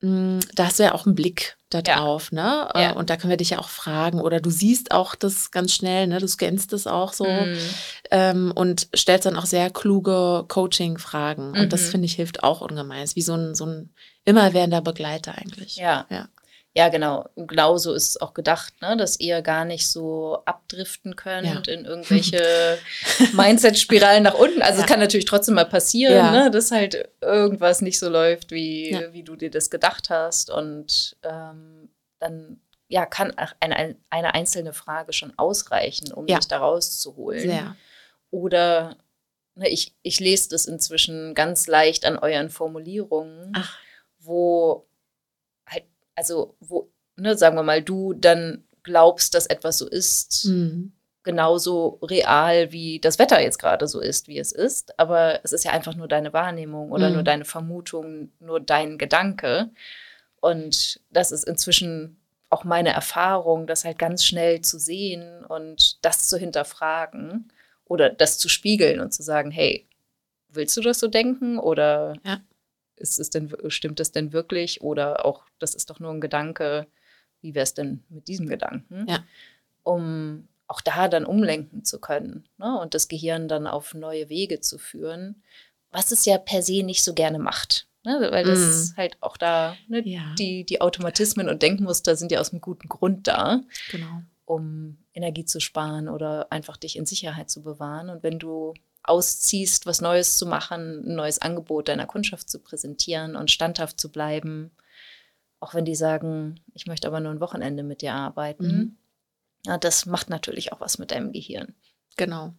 [0.00, 1.96] mh, da hast du ja auch einen Blick da Ja.
[1.96, 2.68] drauf, ne?
[2.74, 2.92] Äh, Ja.
[2.92, 6.06] Und da können wir dich ja auch fragen oder du siehst auch das ganz schnell,
[6.06, 6.18] ne?
[6.20, 7.58] Du scannst das auch so Mhm.
[8.12, 11.50] ähm, und stellst dann auch sehr kluge Coaching-Fragen.
[11.58, 11.90] Und das Mhm.
[11.90, 13.02] finde ich hilft auch ungemein.
[13.02, 13.90] Ist wie so ein, so ein
[14.24, 15.76] immerwährender Begleiter eigentlich.
[15.76, 16.06] Ja.
[16.10, 16.28] Ja.
[16.76, 17.26] Ja, genau.
[17.36, 18.96] Genau so ist es auch gedacht, ne?
[18.98, 21.72] dass ihr gar nicht so abdriften könnt Ja.
[21.72, 22.78] in irgendwelche
[23.32, 24.60] Mindset-Spiralen nach unten.
[24.62, 24.86] Also es Ja.
[24.86, 26.30] kann natürlich trotzdem mal passieren, Ja.
[26.30, 26.50] ne?
[26.50, 30.50] dass halt irgendwas nicht so läuft, wie, wie du dir das gedacht hast.
[30.50, 37.40] Und ähm, dann ja, kann eine, eine einzelne Frage schon ausreichen, um dich da rauszuholen.
[37.40, 37.76] Sehr.
[38.30, 38.96] Oder
[39.54, 43.76] ne, ich, ich lese das inzwischen ganz leicht an euren Formulierungen Ach,
[44.18, 44.86] wo
[46.16, 50.92] also wo, ne, sagen wir mal, du dann glaubst, dass etwas so ist, mhm.
[51.22, 54.98] genauso real, wie das Wetter jetzt gerade so ist, wie es ist.
[54.98, 57.14] Aber es ist ja einfach nur deine Wahrnehmung oder Mhm.
[57.14, 59.70] nur deine Vermutung, nur dein Gedanke.
[60.40, 66.28] Und das ist inzwischen auch meine Erfahrung, das halt ganz schnell zu sehen und das
[66.28, 67.50] zu hinterfragen
[67.86, 69.88] oder das zu spiegeln und zu sagen, hey,
[70.48, 72.40] willst du das so denken oder Ja.
[72.96, 76.86] Ist es denn, stimmt das denn wirklich oder auch, das ist doch nur ein Gedanke,
[77.40, 79.06] wie wäre es denn mit diesem Gedanken?
[79.08, 79.24] Ja.
[79.82, 82.78] Um auch da dann umlenken zu können ne?
[82.80, 85.42] und das Gehirn dann auf neue Wege zu führen,
[85.92, 87.86] was es ja per se nicht so gerne macht.
[88.02, 88.28] Ne?
[88.30, 90.00] Weil das halt auch da, ne?
[90.06, 90.34] Ja.
[90.38, 94.22] die, die Automatismen und Denkmuster sind ja aus einem guten Grund da, Genau.
[94.44, 98.10] um Energie zu sparen oder einfach dich in Sicherheit zu bewahren.
[98.10, 98.74] Und wenn du
[99.08, 104.10] ausziehst, was Neues zu machen, ein neues Angebot deiner Kundschaft zu präsentieren und standhaft zu
[104.10, 104.70] bleiben,
[105.60, 108.96] auch wenn die sagen, ich möchte aber nur ein Wochenende mit dir arbeiten, Mhm.
[109.66, 111.74] ja, das macht natürlich auch was mit deinem Gehirn.
[112.16, 112.54] Genau.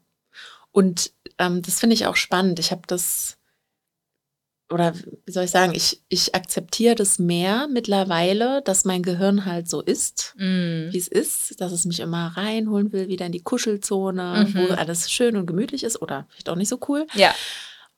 [0.72, 2.60] Und ähm, das finde ich auch spannend.
[2.60, 3.38] Ich habe das,
[4.70, 4.94] oder
[5.26, 9.82] wie soll ich sagen, ich, ich akzeptiere das mehr mittlerweile, dass mein Gehirn halt so
[9.82, 14.56] ist, wie es ist, dass es mich immer reinholen will, wieder in die Kuschelzone, Mhm.
[14.70, 17.08] wo alles schön und gemütlich ist oder vielleicht auch nicht so cool.
[17.16, 17.34] Ja,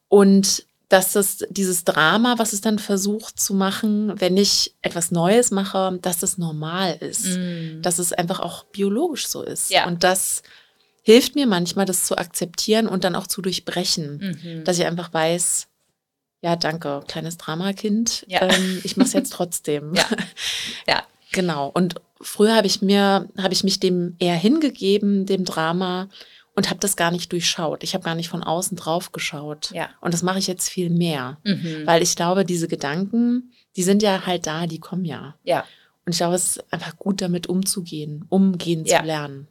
[0.08, 5.52] Und dass das dieses Drama, was es dann versucht zu machen, wenn ich etwas Neues
[5.52, 7.82] mache, dass das normal ist Mhm.
[7.84, 9.70] dass es einfach auch biologisch so ist.
[9.70, 9.88] Ja.
[9.88, 10.42] Und das
[11.04, 14.40] hilft mir manchmal, das zu akzeptieren und dann auch zu durchbrechen.
[14.44, 14.64] Mhm.
[14.64, 15.68] Dass ich einfach weiß,
[16.42, 18.26] ja, danke, kleines Dramakind.
[18.28, 18.42] Ja.
[18.44, 19.94] Ähm, ich mache es jetzt trotzdem.
[19.96, 20.06] Ja.
[20.88, 21.04] Ja.
[21.32, 21.70] Genau.
[21.74, 26.10] Und früher habe ich mir, habe ich mich dem eher hingegeben, dem Drama,
[26.56, 27.84] und habe das gar nicht durchschaut.
[27.84, 29.72] Ich habe gar nicht von außen drauf geschaut.
[29.72, 29.90] Ja.
[30.02, 31.38] Und das mache ich jetzt viel mehr.
[31.44, 31.84] Mhm.
[31.86, 35.36] Weil ich glaube, diese Gedanken, die sind ja halt da, die kommen ja.
[35.44, 35.64] ja.
[36.06, 39.00] Und ich glaube, es ist einfach gut, damit umzugehen, umgehen Ja.
[39.00, 39.48] zu lernen.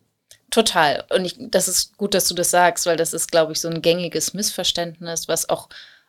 [0.50, 1.04] Total.
[1.14, 3.68] Und ich, das ist gut, dass du das sagst, weil das ist, glaube ich, so
[3.68, 5.68] ein gängiges Missverständnis, was auch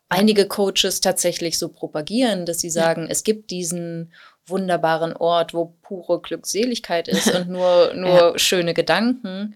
[0.09, 4.11] einige Coaches tatsächlich so propagieren, dass sie sagen, es gibt diesen
[4.45, 9.55] wunderbaren Ort, wo pure Glückseligkeit ist und nur, nur schöne Gedanken.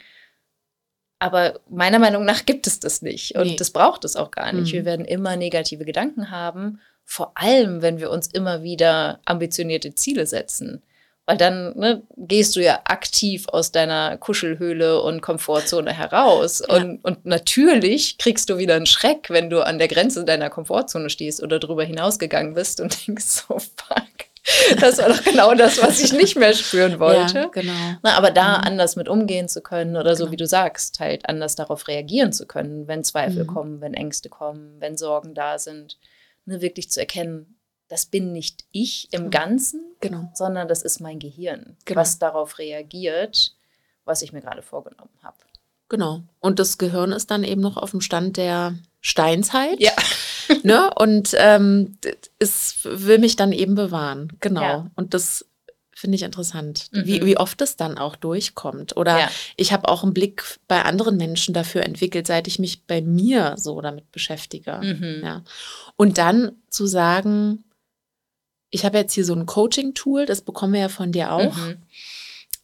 [1.19, 3.35] Aber meiner Meinung nach gibt es das nicht.
[3.35, 3.55] Und Nee.
[3.55, 4.71] das braucht es auch gar nicht.
[4.71, 4.77] Mhm.
[4.77, 10.25] Wir werden immer negative Gedanken haben, vor allem, wenn wir uns immer wieder ambitionierte Ziele
[10.25, 10.81] setzen.
[11.25, 16.61] Weil dann ne, gehst du ja aktiv aus deiner Kuschelhöhle und Komfortzone heraus.
[16.67, 16.75] Ja.
[16.75, 21.09] Und, und natürlich kriegst du wieder einen Schreck, wenn du an der Grenze deiner Komfortzone
[21.09, 26.01] stehst oder darüber hinausgegangen bist und denkst, so fuck, das war doch genau das, was
[26.01, 27.37] ich nicht mehr spüren wollte.
[27.37, 27.71] Ja, genau.
[28.03, 28.63] Na, aber da Mhm.
[28.65, 30.31] anders mit umgehen zu können oder so Genau.
[30.33, 33.47] wie du sagst, halt anders darauf reagieren zu können, wenn Zweifel Mhm.
[33.47, 35.97] kommen, wenn Ängste kommen, wenn Sorgen da sind,
[36.43, 37.57] ne, wirklich zu erkennen,
[37.89, 39.31] das bin nicht ich im Mhm.
[39.31, 40.29] Ganzen, Genau.
[40.33, 41.99] sondern das ist mein Gehirn, Genau.
[42.01, 43.55] was darauf reagiert,
[44.05, 45.37] was ich mir gerade vorgenommen habe.
[45.89, 46.21] Genau.
[46.39, 49.79] Und das Gehirn ist dann eben noch auf dem Stand der Steinzeit.
[49.79, 49.91] Ja.
[50.63, 50.91] Ne?
[50.95, 51.97] Und ähm,
[52.37, 54.27] es will mich dann eben bewahren.
[54.41, 54.61] Genau.
[54.61, 54.91] Ja.
[54.95, 55.45] Und das
[55.95, 57.05] finde ich interessant, Mhm.
[57.05, 58.97] wie, wie oft es dann auch durchkommt.
[58.97, 59.29] Oder Ja.
[59.55, 63.55] ich habe auch einen Blick bei anderen Menschen dafür entwickelt, seit ich mich bei mir
[63.57, 64.79] so damit beschäftige.
[64.83, 65.21] Mhm.
[65.23, 65.43] Ja.
[65.95, 67.63] Und dann zu sagen,
[68.73, 71.55] ich habe jetzt hier so ein Coaching-Tool, das bekommen wir ja von dir auch.
[71.55, 71.77] Mhm.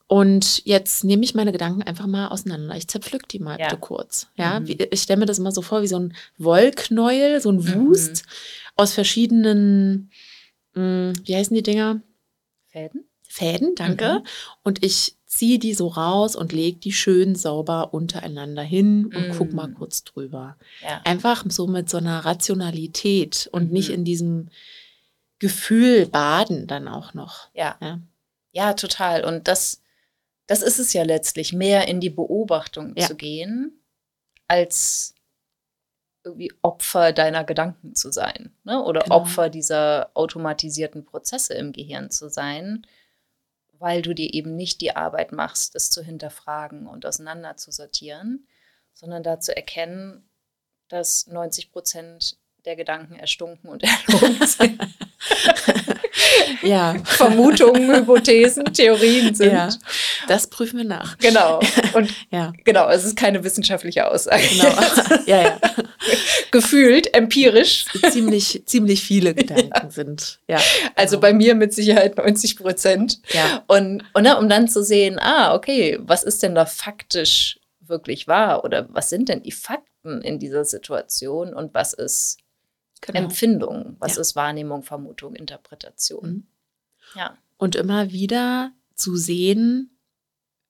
[0.08, 2.76] Und jetzt nehme ich meine Gedanken einfach mal auseinander.
[2.76, 3.68] Ich zerpflück die mal Ja.
[3.68, 4.28] bitte kurz.
[4.36, 4.68] Ja, Mhm.
[4.68, 7.88] wie, ich stelle mir das immer so vor wie so ein Wollknäuel, so ein Mhm.
[7.90, 8.24] Wust
[8.76, 10.10] aus verschiedenen,
[10.74, 12.02] mh, wie heißen die Dinger?
[12.70, 13.04] Fäden?
[13.22, 14.22] Fäden, danke.
[14.22, 14.28] Mhm.
[14.64, 19.34] Und ich ziehe die so raus und lege die schön sauber untereinander hin und Mhm.
[19.38, 20.58] guck mal kurz drüber.
[20.82, 21.02] Ja.
[21.04, 23.74] Einfach so mit so einer Rationalität und Mhm.
[23.74, 24.48] nicht in diesem
[25.40, 27.50] Gefühl baden dann auch noch.
[27.54, 27.78] Ja.
[27.82, 28.00] Ja.
[28.52, 29.24] Ja, total.
[29.24, 29.82] Und das,
[30.48, 33.08] das ist es ja letztlich, mehr in die Beobachtung Ja.
[33.08, 33.82] zu gehen,
[34.48, 35.14] als
[36.24, 38.54] irgendwie Opfer deiner Gedanken zu sein.
[38.64, 38.84] Ne?
[38.84, 39.16] Oder Genau.
[39.18, 42.86] Opfer dieser automatisierten Prozesse im Gehirn zu sein,
[43.74, 48.48] weil du dir eben nicht die Arbeit machst, es zu hinterfragen und auseinander zu sortieren,
[48.94, 50.30] sondern da zu erkennen,
[50.90, 54.82] dass 90 Prozent der Gedanken erstunken und erlogen sind.
[56.62, 56.96] Ja.
[57.04, 59.54] Vermutungen, Hypothesen, Theorien sind.
[59.54, 59.70] Ja,
[60.28, 61.18] das prüfen wir nach.
[61.18, 61.60] Genau.
[61.94, 64.44] Und Ja, genau, es ist keine wissenschaftliche Aussage.
[64.50, 64.74] genau.
[65.26, 65.60] ja, ja.
[66.52, 67.86] Gefühlt, empirisch.
[68.12, 70.40] Ziemlich, ziemlich viele Gedanken sind.
[70.48, 70.60] Ja.
[70.96, 71.22] Also genau.
[71.22, 73.20] bei mir mit Sicherheit 90 Prozent.
[73.32, 73.64] Ja.
[73.68, 78.28] Und, und ne, um dann zu sehen, ah, okay, was ist denn da faktisch wirklich
[78.28, 78.64] wahr?
[78.64, 82.38] Oder was sind denn die Fakten in dieser Situation und was ist
[83.02, 83.20] Genau.
[83.20, 83.96] Empfindung?
[84.00, 84.22] Was Ja.
[84.22, 86.30] ist Wahrnehmung, Vermutung, Interpretation?
[86.30, 86.48] Mhm.
[87.16, 87.38] Ja.
[87.58, 89.98] Und immer wieder zu sehen,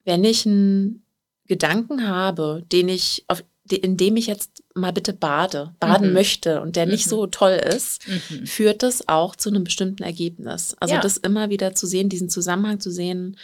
[0.05, 1.03] wenn ich ein
[1.45, 6.13] Gedanken habe, den ich auf, in dem ich jetzt mal bitte bade, baden Mhm.
[6.13, 7.09] möchte und der nicht Mhm.
[7.09, 8.45] so toll ist, Mhm.
[8.47, 10.75] führt das auch zu einem bestimmten Ergebnis.
[10.79, 11.01] Also Ja.
[11.01, 13.37] das immer wieder zu sehen, diesen Zusammenhang zu sehen,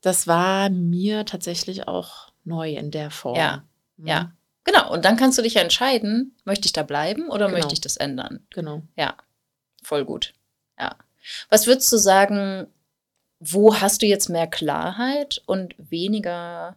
[0.00, 3.36] das war mir tatsächlich auch neu in der Form.
[3.36, 3.64] Ja,
[3.96, 4.06] Mhm.
[4.06, 4.32] Ja,
[4.64, 4.92] genau.
[4.92, 7.58] Und dann kannst du dich ja entscheiden, möchte ich da bleiben oder Genau.
[7.58, 8.46] möchte ich das ändern?
[8.50, 8.82] Genau.
[8.96, 9.16] Ja,
[9.82, 10.34] voll gut.
[10.78, 10.96] Ja.
[11.48, 12.66] Was würdest du sagen,
[13.40, 16.76] wo hast du jetzt mehr Klarheit und weniger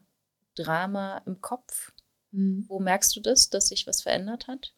[0.55, 1.91] Drama im Kopf?
[2.31, 2.65] Mhm.
[2.67, 4.73] Wo merkst du das, dass sich was verändert hat?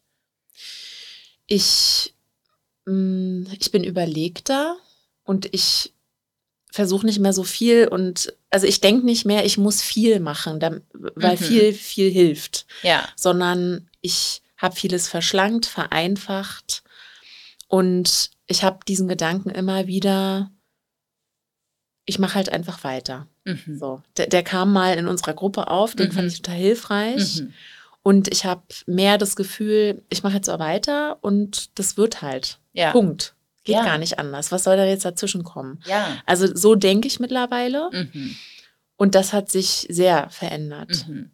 [1.46, 2.14] Ich,
[2.86, 4.76] mh, ich bin überlegter
[5.24, 5.92] und ich
[6.72, 10.60] versuche nicht mehr so viel und also ich denke nicht mehr, ich muss viel machen,
[10.92, 11.38] weil Mhm.
[11.38, 16.82] viel, viel hilft, Ja, sondern ich habe vieles verschlankt, vereinfacht
[17.68, 20.50] und ich habe diesen Gedanken immer wieder,
[22.04, 23.26] ich mache halt einfach weiter.
[23.44, 23.78] mhm.
[23.78, 26.12] So, der, der kam mal in unserer Gruppe auf, den Mhm.
[26.12, 27.40] fand ich total hilfreich.
[27.40, 27.52] Mhm.
[28.02, 32.58] Und ich habe mehr das Gefühl, ich mache jetzt so weiter und das wird halt.
[32.72, 33.34] Ja, Punkt.
[33.64, 33.84] Geht Ja.
[33.84, 34.50] gar nicht anders.
[34.52, 35.80] Was soll da jetzt dazwischen kommen?
[35.86, 36.16] ja.
[36.26, 38.36] Also so denke ich mittlerweile Mhm.
[38.96, 41.06] und das hat sich sehr verändert.
[41.08, 41.30] Mhm.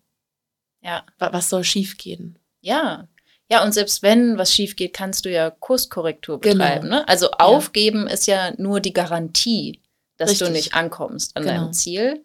[0.82, 2.38] Ja, Wa- Was soll schiefgehen?
[2.60, 3.08] ja.
[3.48, 6.64] Ja, und selbst wenn was schief geht, kannst du ja Kurskorrektur Genau.
[6.64, 6.88] betreiben.
[6.88, 7.06] Ne?
[7.06, 9.80] Also aufgeben ist ja nur die Garantie,
[10.16, 10.64] dass du Richtig.
[10.64, 11.54] nicht ankommst an Genau.
[11.54, 12.24] deinem Ziel.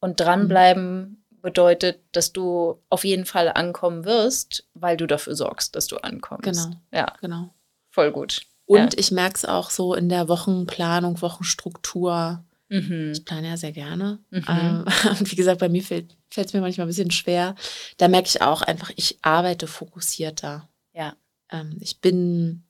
[0.00, 5.86] Und dranbleiben bedeutet, dass du auf jeden Fall ankommen wirst, weil du dafür sorgst, dass
[5.86, 6.42] du ankommst.
[6.64, 6.76] Genau.
[6.90, 7.54] Ja, Genau.
[7.90, 8.42] voll gut.
[8.66, 12.44] Und ich merke es auch so in der Wochenplanung, Wochenstruktur.
[12.68, 13.12] Mhm.
[13.12, 14.18] Ich plane ja sehr gerne.
[14.30, 14.44] Mhm.
[14.48, 14.84] Ähm,
[15.20, 17.54] und wie gesagt, bei mir fällt es mir manchmal ein bisschen schwer.
[17.96, 20.68] Da merke ich auch einfach, ich arbeite fokussierter.
[20.92, 21.14] Ja.
[21.50, 22.64] Ähm, ich bin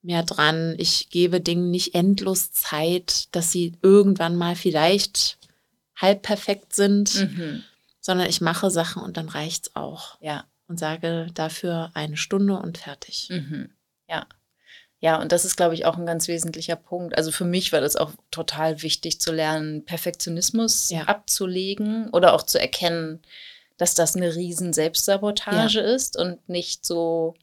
[0.00, 0.74] mehr dran.
[0.78, 5.38] Ich gebe Dingen nicht endlos Zeit, dass sie irgendwann mal vielleicht
[5.96, 7.62] halb perfekt sind, Mhm.
[8.00, 10.18] sondern ich mache Sachen und dann reicht's auch.
[10.20, 10.44] Ja.
[10.68, 13.28] Und sage dafür eine Stunde und fertig.
[13.30, 13.68] Mhm.
[14.08, 14.26] Ja.
[15.04, 17.14] Ja, und das ist, glaube ich, auch ein ganz wesentlicher Punkt.
[17.18, 21.02] Also für mich war das auch total wichtig zu lernen, Perfektionismus Ja.
[21.02, 23.20] abzulegen oder auch zu erkennen,
[23.76, 27.34] dass das eine riesen Selbstsabotage ist und nicht so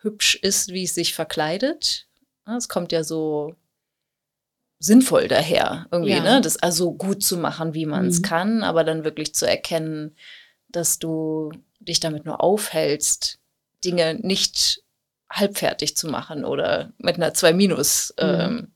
[0.00, 2.08] hübsch ist, wie es sich verkleidet.
[2.44, 3.54] Ja, Es kommt ja so
[4.80, 6.24] sinnvoll daher, irgendwie, Ja.
[6.24, 6.40] ne?
[6.40, 8.22] Das also gut zu machen, wie man es Mhm.
[8.22, 10.16] kann, aber dann wirklich zu erkennen,
[10.68, 13.38] dass du dich damit nur aufhältst,
[13.84, 14.82] Dinge nicht
[15.30, 18.24] halbfertig zu machen oder mit einer 2 Minus Mhm.
[18.28, 18.72] ähm,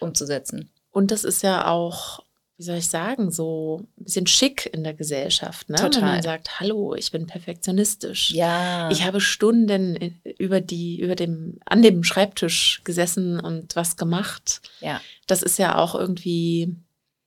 [0.00, 0.70] umzusetzen.
[0.90, 2.20] Und das ist ja auch,
[2.56, 5.76] wie soll ich sagen, so ein bisschen schick in der Gesellschaft, ne?
[5.76, 6.02] Total.
[6.02, 8.30] Wenn man sagt, hallo, ich bin perfektionistisch.
[8.30, 8.88] Ja.
[8.92, 14.60] Ich habe Stunden über die, über dem, an dem Schreibtisch gesessen und was gemacht.
[14.80, 15.00] Ja.
[15.26, 16.76] Das ist ja auch irgendwie,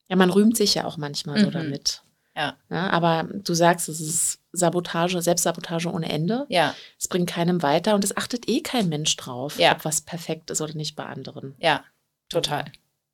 [0.08, 1.52] ja, man rühmt sich ja auch manchmal so Mhm.
[1.52, 2.04] damit.
[2.36, 2.56] Ja.
[2.70, 6.46] Ja, aber du sagst, es ist Sabotage, Selbstsabotage ohne Ende.
[6.50, 9.74] ja, Es bringt keinem weiter und es achtet eh kein Mensch drauf, Ja.
[9.74, 11.56] ob was perfekt ist oder nicht bei anderen.
[11.60, 11.84] ja,
[12.30, 12.66] total.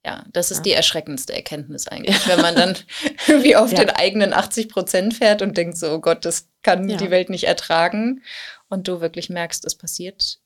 [0.05, 0.63] Ja, das ist Ja.
[0.63, 2.77] die erschreckendste Erkenntnis eigentlich, wenn man dann
[3.27, 7.09] irgendwie auf den eigenen 80 Prozent fährt und denkt so, oh Gott, das kann die
[7.09, 8.21] Welt nicht ertragen
[8.69, 10.39] und du wirklich merkst, es passiert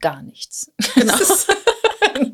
[0.00, 0.70] gar nichts.
[0.94, 1.16] Genau.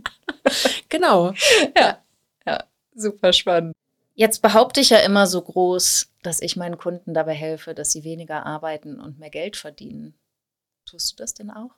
[0.89, 1.33] genau.
[1.77, 1.99] ja,
[2.47, 3.75] ja, super spannend.
[4.15, 8.05] Jetzt behaupte ich ja immer so groß, dass ich meinen Kunden dabei helfe, dass sie
[8.05, 10.13] weniger arbeiten und mehr Geld verdienen.
[10.85, 11.71] Tust du das denn auch?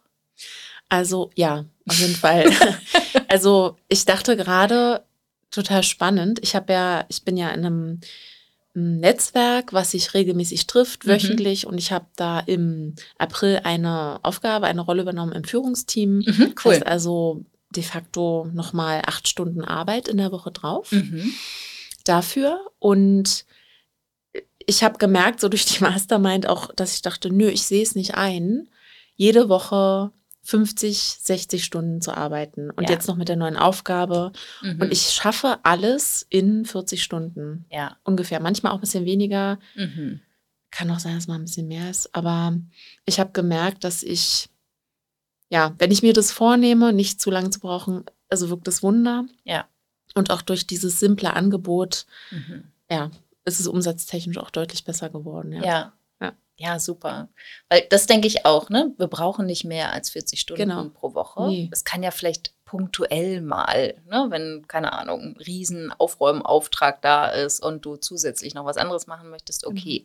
[0.88, 2.50] Also ja, auf jeden Fall.
[3.28, 5.04] also ich dachte gerade
[5.52, 6.40] total spannend.
[6.42, 8.00] Ich habe ja, ich bin ja in einem
[8.74, 11.10] Netzwerk, was sich regelmäßig trifft, Mhm.
[11.10, 16.18] wöchentlich, und ich habe da im April eine Aufgabe, eine Rolle übernommen im Führungsteam.
[16.26, 21.32] Mhm, Heißt also de facto nochmal acht Stunden Arbeit in der Woche drauf Mhm.
[22.04, 22.60] dafür.
[22.80, 23.44] Und
[24.70, 27.94] ich habe gemerkt, so durch die Mastermind auch, dass ich dachte, nö, ich sehe es
[27.94, 28.68] nicht ein,
[29.16, 32.70] jede Woche 50, 60 Stunden zu arbeiten.
[32.70, 32.94] Und Ja.
[32.94, 34.33] jetzt noch mit der neuen Aufgabe.
[34.62, 34.80] Mhm.
[34.80, 37.96] Und ich schaffe alles in 40 Stunden Ja.
[38.04, 38.40] ungefähr.
[38.40, 39.59] Manchmal auch ein bisschen weniger.
[39.76, 40.20] Mhm.
[40.70, 42.14] Kann auch sein, dass mal ein bisschen mehr ist.
[42.14, 42.56] Aber
[43.04, 44.48] ich habe gemerkt, dass ich,
[45.50, 49.26] ja, wenn ich mir das vornehme, nicht zu lange zu brauchen, also wirkt das Wunder.
[49.44, 49.66] Ja.
[50.14, 52.64] Und auch durch dieses simple Angebot, Mhm.
[52.90, 53.11] ja,
[53.44, 55.53] ist es umsatztechnisch auch deutlich besser geworden.
[55.53, 55.62] Ja.
[55.62, 55.93] Ja.
[56.20, 56.32] Ja.
[56.59, 57.28] Ja, super.
[57.70, 58.93] Weil das denke ich auch, ne?
[58.99, 60.88] Wir brauchen nicht mehr als 40 Stunden Genau.
[60.91, 61.49] pro Woche.
[61.49, 61.68] Nee.
[61.72, 64.26] Es kann ja vielleicht punktuell mal, ne?
[64.28, 69.30] wenn, keine Ahnung, ein riesen Aufräumauftrag da ist und du zusätzlich noch was anderes machen
[69.30, 70.05] möchtest, okay.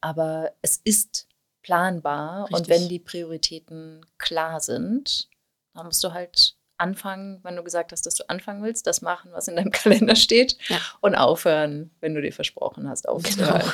[0.00, 1.28] Aber es ist
[1.62, 2.68] planbar und Richtig.
[2.70, 5.28] wenn die Prioritäten klar sind,
[5.74, 9.30] dann musst du halt anfangen, wenn du gesagt hast, dass du anfangen willst, das machen,
[9.32, 10.78] was in deinem Kalender steht Ja.
[11.00, 13.60] und aufhören, wenn du dir versprochen hast, aufzuhören.
[13.60, 13.72] Genau.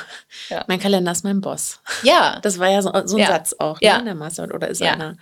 [0.50, 0.64] Ja.
[0.68, 1.80] Mein Kalender ist mein Boss.
[2.02, 3.26] Ja, Das war ja so, so ein Ja.
[3.28, 3.94] Satz auch, Ja.
[3.94, 4.92] ne, in der Master oder ist Ja.
[4.92, 5.16] einer.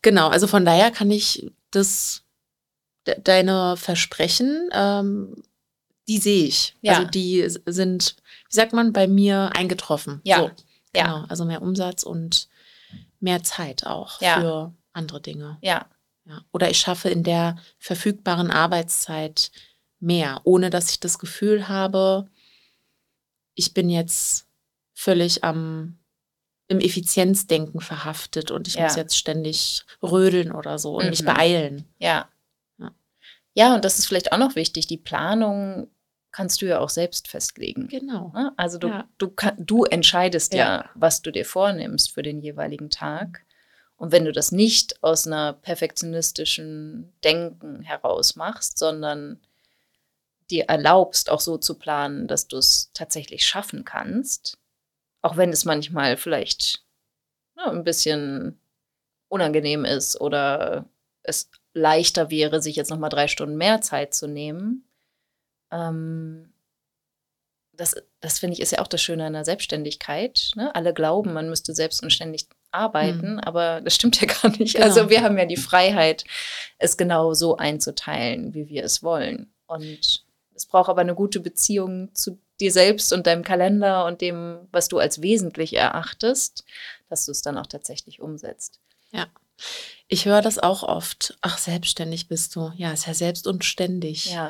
[0.00, 2.22] Genau, also von daher kann ich das,
[3.06, 5.42] de deine Versprechen, ähm,
[6.08, 6.74] die sehe ich.
[6.80, 6.94] Ja.
[6.98, 8.16] Also die sind,
[8.48, 10.20] wie sagt man, bei mir eingetroffen.
[10.24, 10.38] Ja.
[10.38, 10.50] So,
[10.94, 11.02] Ja.
[11.04, 11.24] genau.
[11.28, 12.48] Also mehr Umsatz und
[13.20, 14.40] mehr Zeit auch Ja.
[14.40, 15.58] für andere Dinge.
[15.60, 15.86] ja,
[16.28, 16.42] Ja.
[16.52, 19.50] Oder ich schaffe in der verfügbaren Arbeitszeit
[20.00, 22.28] mehr, ohne dass ich das Gefühl habe,
[23.54, 24.46] ich bin jetzt
[24.94, 25.98] völlig am
[26.70, 28.82] im Effizienzdenken verhaftet und ich Ja.
[28.84, 31.26] muss jetzt ständig rödeln oder so und mich Mhm.
[31.26, 31.84] beeilen.
[31.98, 32.28] ja.
[32.78, 32.92] Ja.
[33.54, 34.86] Ja, und das ist vielleicht auch noch wichtig.
[34.86, 35.88] Die Planung
[36.30, 37.88] kannst du ja auch selbst festlegen.
[37.88, 38.32] Genau.
[38.34, 38.52] Ne?
[38.58, 39.08] Also du, Ja.
[39.16, 40.52] du, kann, du entscheidest.
[40.52, 40.90] Ja.
[40.94, 43.46] was du dir vornimmst für den jeweiligen Tag.
[43.98, 49.40] Und wenn du das nicht aus einer perfektionistischen Denken heraus machst, sondern
[50.50, 54.56] dir erlaubst, auch so zu planen, dass du es tatsächlich schaffen kannst,
[55.20, 56.84] auch wenn es manchmal vielleicht
[57.56, 58.58] ja, ein bisschen
[59.28, 60.86] unangenehm ist oder
[61.24, 64.88] es leichter wäre, sich jetzt noch mal drei Stunden mehr Zeit zu nehmen,
[65.72, 66.52] ähm,
[67.72, 70.50] das, das finde ich ist ja auch das Schöne an der Selbstständigkeit.
[70.56, 70.74] Ne?
[70.74, 72.02] Alle glauben, man müsste selbst
[72.70, 74.74] arbeiten, aber das stimmt ja gar nicht.
[74.74, 74.86] Genau.
[74.86, 76.24] Also wir haben ja die Freiheit,
[76.78, 79.52] es genau so einzuteilen, wie wir es wollen.
[79.66, 84.68] Und es braucht aber eine gute Beziehung zu dir selbst und deinem Kalender und dem,
[84.72, 86.64] was du als wesentlich erachtest,
[87.08, 88.80] dass du es dann auch tatsächlich umsetzt.
[90.08, 91.36] Ich höre das auch oft.
[91.42, 92.72] Ach, selbstständig bist du.
[92.76, 94.32] Ja, ist ja selbst und ständig.
[94.32, 94.48] Ja.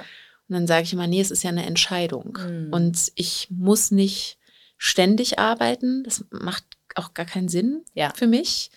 [0.48, 2.38] Und dann sage ich immer, nee, es ist ja eine Entscheidung.
[2.40, 2.72] Mhm.
[2.72, 4.38] Und ich muss nicht
[4.76, 6.04] ständig arbeiten.
[6.04, 6.64] Das macht
[6.96, 8.12] auch gar keinen Sinn Ja.
[8.14, 8.70] für mich.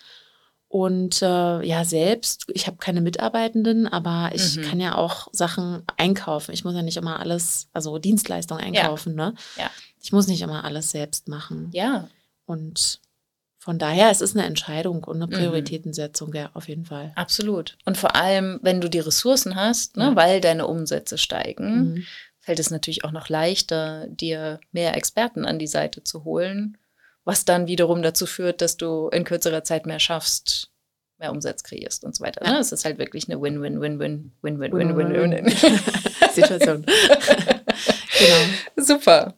[0.68, 4.62] Und äh, ja, selbst, ich habe keine Mitarbeitenden, aber ich Mhm.
[4.62, 6.52] kann ja auch Sachen einkaufen.
[6.54, 9.34] Ich muss ja nicht immer alles, also Dienstleistungen einkaufen, ne?
[9.58, 9.70] Ja.
[10.02, 11.68] Ich muss nicht immer alles selbst machen.
[11.72, 12.08] Ja,
[12.46, 13.00] Und
[13.58, 15.30] von daher, es ist eine Entscheidung und eine Mhm.
[15.30, 17.12] Prioritätensetzung, ja, auf jeden Fall.
[17.14, 17.76] absolut.
[17.84, 20.16] Und vor allem, wenn du die Ressourcen hast, ne, Ja.
[20.16, 22.04] weil deine Umsätze steigen, Mhm.
[22.40, 26.76] fällt es natürlich auch noch leichter, dir mehr Experten an die Seite zu holen,
[27.24, 30.70] was dann wiederum dazu führt, dass du in kürzerer Zeit mehr schaffst,
[31.18, 32.44] mehr Umsatz kreierst und so weiter.
[32.44, 32.52] Ja.
[32.52, 32.58] Ne?
[32.58, 34.96] Es ist halt wirklich eine Win-Win-Win-Win, Win-win-win.
[34.96, 35.48] Win-Win-Win-Win.
[36.32, 36.84] Situation.
[38.18, 38.44] genau.
[38.76, 39.34] Super.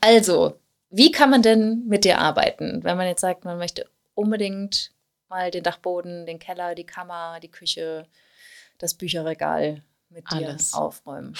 [0.00, 0.58] Also,
[0.90, 4.92] wie kann man denn mit dir arbeiten, wenn man jetzt sagt, man möchte unbedingt
[5.28, 8.06] mal den Dachboden, den Keller, die Kammer, die Küche,
[8.78, 10.72] das Bücherregal mit dir Alles.
[10.72, 11.34] aufräumen?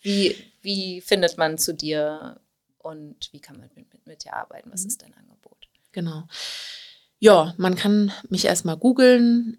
[0.00, 2.38] Wie, wie findet man zu dir
[2.84, 4.70] und wie kann man mit, mit, mit dir arbeiten?
[4.72, 4.86] Was Mhm.
[4.88, 5.68] ist dein Angebot?
[5.92, 6.24] Genau.
[7.18, 9.58] Ja, man kann mich erstmal googeln.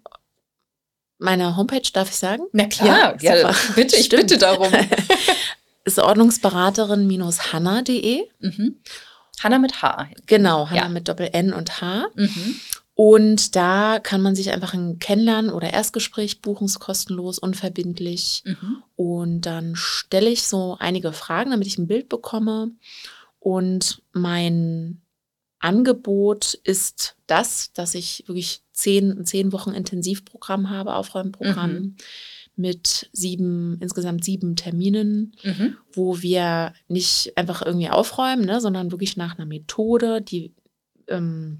[1.18, 2.44] Meine Homepage, darf ich sagen?
[2.52, 3.54] Na klar, ja, super.
[3.74, 4.22] bitte, ich Stimmt.
[4.24, 4.72] bitte darum.
[5.84, 8.28] Ist ordnungsberaterin-hanna.de.
[8.40, 8.80] mhm.
[9.42, 10.08] Hanna mit H.
[10.26, 10.88] Genau, Hanna Ja.
[10.88, 12.06] mit Doppel-N und H.
[12.14, 12.60] Mhm.
[12.98, 18.42] Und da kann man sich einfach ein Kennenlernen oder Erstgespräch buchen, ist kostenlos, unverbindlich.
[18.46, 18.82] Mhm.
[18.96, 22.70] Und dann stelle ich so einige Fragen, damit ich ein Bild bekomme.
[23.38, 25.02] Und mein
[25.58, 31.96] Angebot ist das, dass ich wirklich zehn, zehn Wochen Intensivprogramm habe, Aufräumprogramm Mhm.
[32.56, 35.76] mit sieben, insgesamt sieben Terminen, Mhm.
[35.92, 40.54] wo wir nicht einfach irgendwie aufräumen, ne, sondern wirklich nach einer Methode, die,
[41.08, 41.58] ähm,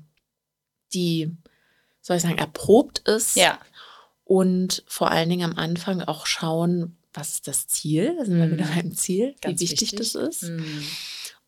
[0.94, 1.30] die,
[2.00, 3.58] soll ich sagen, erprobt ist Ja.
[4.24, 8.14] und vor allen Dingen am Anfang auch schauen, was ist das Ziel?
[8.18, 8.52] Da sind wir Mhm.
[8.52, 10.12] wieder beim Ziel, Ganz wie wichtig, wichtig.
[10.12, 10.42] das ist.
[10.44, 10.82] Mhm.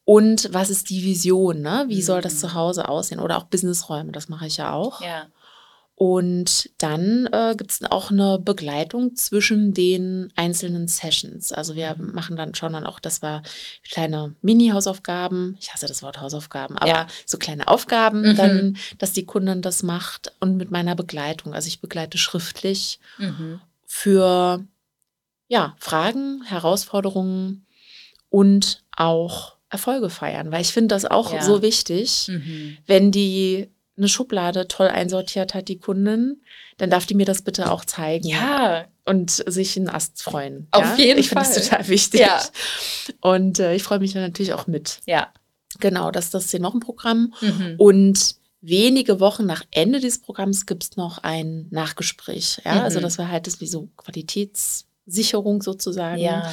[0.05, 1.61] Und was ist die Vision?
[1.61, 1.85] Ne?
[1.89, 2.39] Wie soll das Mhm.
[2.39, 3.21] zu Hause aussehen?
[3.21, 5.03] Oder auch Businessräume, das mache ich ja auch.
[5.03, 5.27] Ja.
[6.01, 11.51] Und dann äh, gibt es auch eine Begleitung zwischen den einzelnen Sessions.
[11.51, 12.13] Also wir Mhm.
[12.15, 13.43] machen dann schon dann auch, das war
[13.83, 15.57] kleine Mini-Hausaufgaben.
[15.61, 17.07] Ich hasse das Wort Hausaufgaben, aber Ja.
[17.27, 18.37] so kleine Aufgaben, Mhm.
[18.37, 21.53] dann, dass die Kundin das macht und mit meiner Begleitung.
[21.53, 23.61] Also ich begleite schriftlich Mhm.
[23.85, 24.65] für
[25.49, 27.67] ja, Fragen, Herausforderungen
[28.31, 31.43] und auch Erfolge feiern, weil ich finde das auch Ja.
[31.43, 32.77] so wichtig Mhm.
[32.87, 33.69] wenn die
[33.99, 36.41] eine Schublade toll einsortiert hat, die Kundin,
[36.79, 40.69] dann darf die mir das bitte auch zeigen Ja, und sich einen Ast freuen.
[40.71, 40.95] Auf ja?
[40.97, 41.55] jeden ich finde Fall.
[41.55, 42.21] das total wichtig.
[42.21, 42.43] Ja.
[43.21, 45.01] Und äh, ich freue mich dann natürlich auch mit.
[45.07, 45.29] ja.
[45.81, 47.35] Genau, das ist das Zehn-Wochen-Programm.
[47.41, 47.75] Mhm.
[47.77, 52.63] Und wenige Wochen nach Ende dieses Programms gibt es noch ein Nachgespräch.
[52.65, 52.77] Ja?
[52.77, 52.81] Mhm.
[52.81, 56.21] Also das war halt das wie so Qualitätssicherung sozusagen.
[56.21, 56.51] Ja.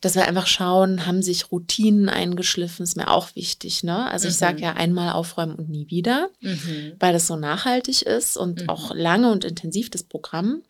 [0.00, 3.82] Dass wir einfach schauen, haben sich Routinen eingeschliffen, ist mir auch wichtig.
[3.82, 4.10] Ne?
[4.10, 4.38] Also ich Mhm.
[4.38, 6.92] sage ja einmal aufräumen und nie wieder Mhm.
[6.98, 8.68] weil das so nachhaltig ist und Mhm.
[8.70, 10.62] auch lange und intensiv das Programm.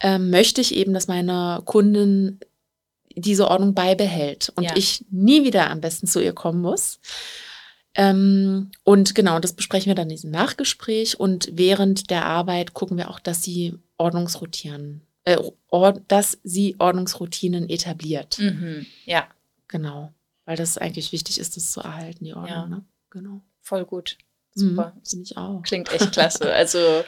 [0.00, 2.40] ähm, möchte ich eben, dass meine Kundin
[3.16, 4.76] diese Ordnung beibehält und Ja.
[4.76, 6.98] ich nie wieder am besten zu ihr kommen muss.
[7.94, 12.96] Ähm, und genau, das besprechen wir dann in diesem Nachgespräch und während der Arbeit gucken
[12.98, 15.38] wir auch, dass sie Ordnungsroutinen, äh,
[16.08, 18.38] dass sie Ordnungsroutinen etabliert.
[18.38, 18.86] Mhm.
[19.04, 19.28] Ja,
[19.74, 20.12] Genau.
[20.44, 22.48] Weil das eigentlich wichtig ist, das zu erhalten, die Ordnung.
[22.48, 22.66] Ja.
[22.66, 22.84] Ne?
[23.10, 23.40] Genau.
[23.60, 24.18] voll gut.
[24.54, 24.92] Super.
[24.94, 25.62] Mhm, Finde ich auch.
[25.62, 26.44] Klingt echt klasse.
[26.54, 27.02] Also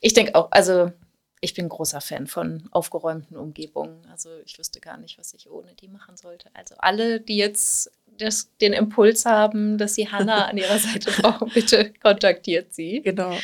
[0.00, 0.92] ich denke auch, also
[1.40, 4.04] ich bin großer Fan von aufgeräumten Umgebungen.
[4.10, 6.50] Also ich wüsste gar nicht, was ich ohne die machen sollte.
[6.52, 11.50] Also alle, die jetzt das, den Impuls haben, dass sie Hannah an ihrer Seite brauchen,
[11.54, 13.00] bitte kontaktiert sie.
[13.00, 13.34] Genau.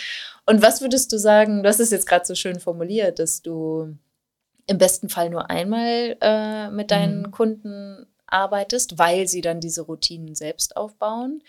[0.44, 3.96] Und was würdest du sagen, du hast es jetzt gerade so schön formuliert, dass du
[4.68, 7.30] im besten Fall nur einmal äh, mit deinen Mhm.
[7.32, 11.42] Kunden arbeitest, weil sie dann diese Routinen selbst aufbauen.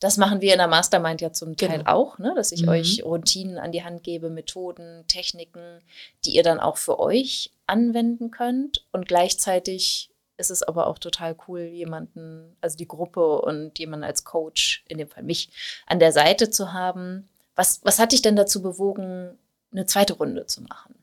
[0.00, 1.90] Das machen wir in der Mastermind ja zum Teil Genau.
[1.90, 2.34] auch, ne?
[2.36, 2.68] dass ich Mhm.
[2.68, 5.80] euch Routinen an die Hand gebe, Methoden, Techniken,
[6.26, 8.84] die ihr dann auch für euch anwenden könnt.
[8.92, 14.24] Und gleichzeitig ist es aber auch total cool, jemanden, also die Gruppe und jemanden als
[14.24, 15.48] Coach, in dem Fall mich,
[15.86, 17.26] an der Seite zu haben.
[17.54, 19.38] Was, was hat dich denn dazu bewogen,
[19.72, 20.94] eine zweite Runde zu machen?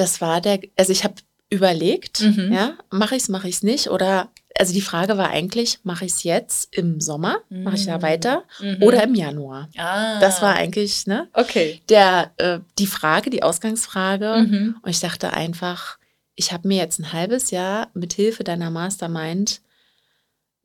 [0.00, 1.14] Das war der, also ich habe
[1.50, 2.52] überlegt, Mhm.
[2.52, 3.90] ja, mache ich es, mache ich es nicht?
[3.90, 7.98] Oder, also die Frage war eigentlich, mache ich es jetzt im Sommer, mache ich da
[7.98, 8.02] Mhm.
[8.02, 8.82] weiter Mhm.
[8.82, 9.68] oder im Januar?
[9.76, 11.80] ah, Das war eigentlich, ne, okay.
[11.88, 14.46] der, äh, die Frage, die Ausgangsfrage.
[14.46, 14.76] Mhm.
[14.80, 15.98] Und ich dachte einfach,
[16.34, 19.60] ich habe mir jetzt ein halbes Jahr mit Hilfe deiner Mastermind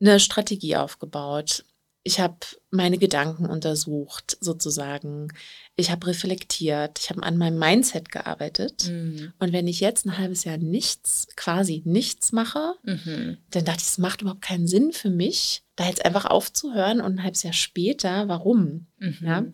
[0.00, 1.64] eine Strategie aufgebaut.
[2.06, 2.36] Ich habe
[2.70, 5.28] meine Gedanken untersucht, sozusagen.
[5.74, 7.00] Ich habe reflektiert.
[7.00, 8.88] Ich habe an meinem Mindset gearbeitet.
[8.88, 9.32] Mhm.
[9.40, 13.38] Und wenn ich jetzt ein halbes Jahr nichts, quasi nichts mache, Mhm.
[13.50, 17.14] dann dachte ich, es macht überhaupt keinen Sinn für mich, da jetzt einfach aufzuhören und
[17.16, 18.86] ein halbes Jahr später, warum?
[18.98, 19.16] Mhm.
[19.22, 19.44] Ja.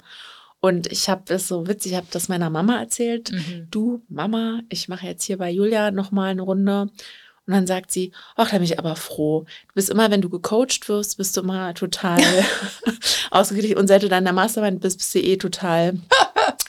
[0.61, 3.33] Und ich habe es so witzig, ich habe das meiner Mama erzählt.
[3.33, 3.67] Mhm.
[3.71, 6.91] Du, Mama, ich mache jetzt hier bei Julia nochmal eine Runde.
[7.47, 9.41] Und dann sagt sie, ach, da bin ich aber froh.
[9.69, 12.21] Du bist immer, wenn du gecoacht wirst, bist du immer total
[13.31, 13.79] ausgeglichen.
[13.79, 15.95] Und seit du dann in der Mastermind bist, bist du eh total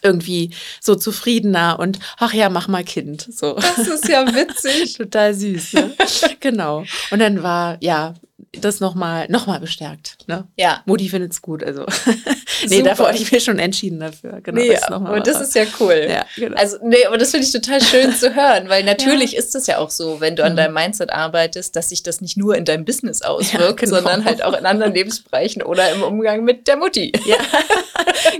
[0.01, 0.51] irgendwie
[0.81, 3.27] so zufriedener und ach ja, mach mal Kind.
[3.31, 3.53] So.
[3.53, 4.93] Das ist ja witzig.
[4.97, 5.73] total süß.
[5.73, 5.95] Ne?
[6.39, 6.83] genau.
[7.11, 8.15] Und dann war, ja,
[8.51, 10.17] das nochmal noch mal bestärkt.
[10.27, 10.47] Ne?
[10.57, 10.81] Ja.
[10.85, 11.63] Mutti findet es gut.
[11.63, 11.85] Also,
[12.67, 12.89] nee, Super.
[12.89, 14.41] davor hatte ich mir schon entschieden dafür.
[14.41, 16.07] Genau, nee, mal und das ist ja cool.
[16.09, 16.57] ja, genau.
[16.57, 19.77] Also, nee, aber das finde ich total schön zu hören, weil natürlich ist es ja
[19.77, 20.57] auch so, wenn du an Mhm.
[20.57, 23.95] deinem Mindset arbeitest, dass sich das nicht nur in deinem Business auswirkt, genau.
[23.97, 27.11] sondern halt auch in anderen Lebensbereichen oder im Umgang mit der Mutti.
[27.25, 27.37] ja,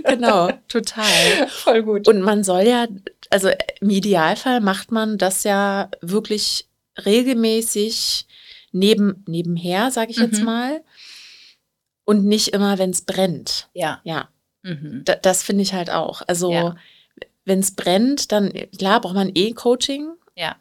[0.04, 1.48] genau, total.
[1.50, 2.08] Voll gut.
[2.08, 2.88] Und man soll ja,
[3.30, 6.68] also im Idealfall macht man das ja wirklich
[7.06, 8.26] regelmäßig
[8.74, 10.46] neben, nebenher, sage ich jetzt Mhm.
[10.46, 10.82] mal.
[12.06, 13.70] Und nicht immer, wenn es brennt.
[13.74, 14.02] ja.
[14.04, 14.28] Ja,
[14.64, 15.04] Mhm.
[15.06, 16.22] da, das finde ich halt auch.
[16.28, 16.76] Also, Ja.
[17.46, 20.10] wenn es brennt, dann, klar, braucht man eh Coaching.
[20.36, 20.56] Ja.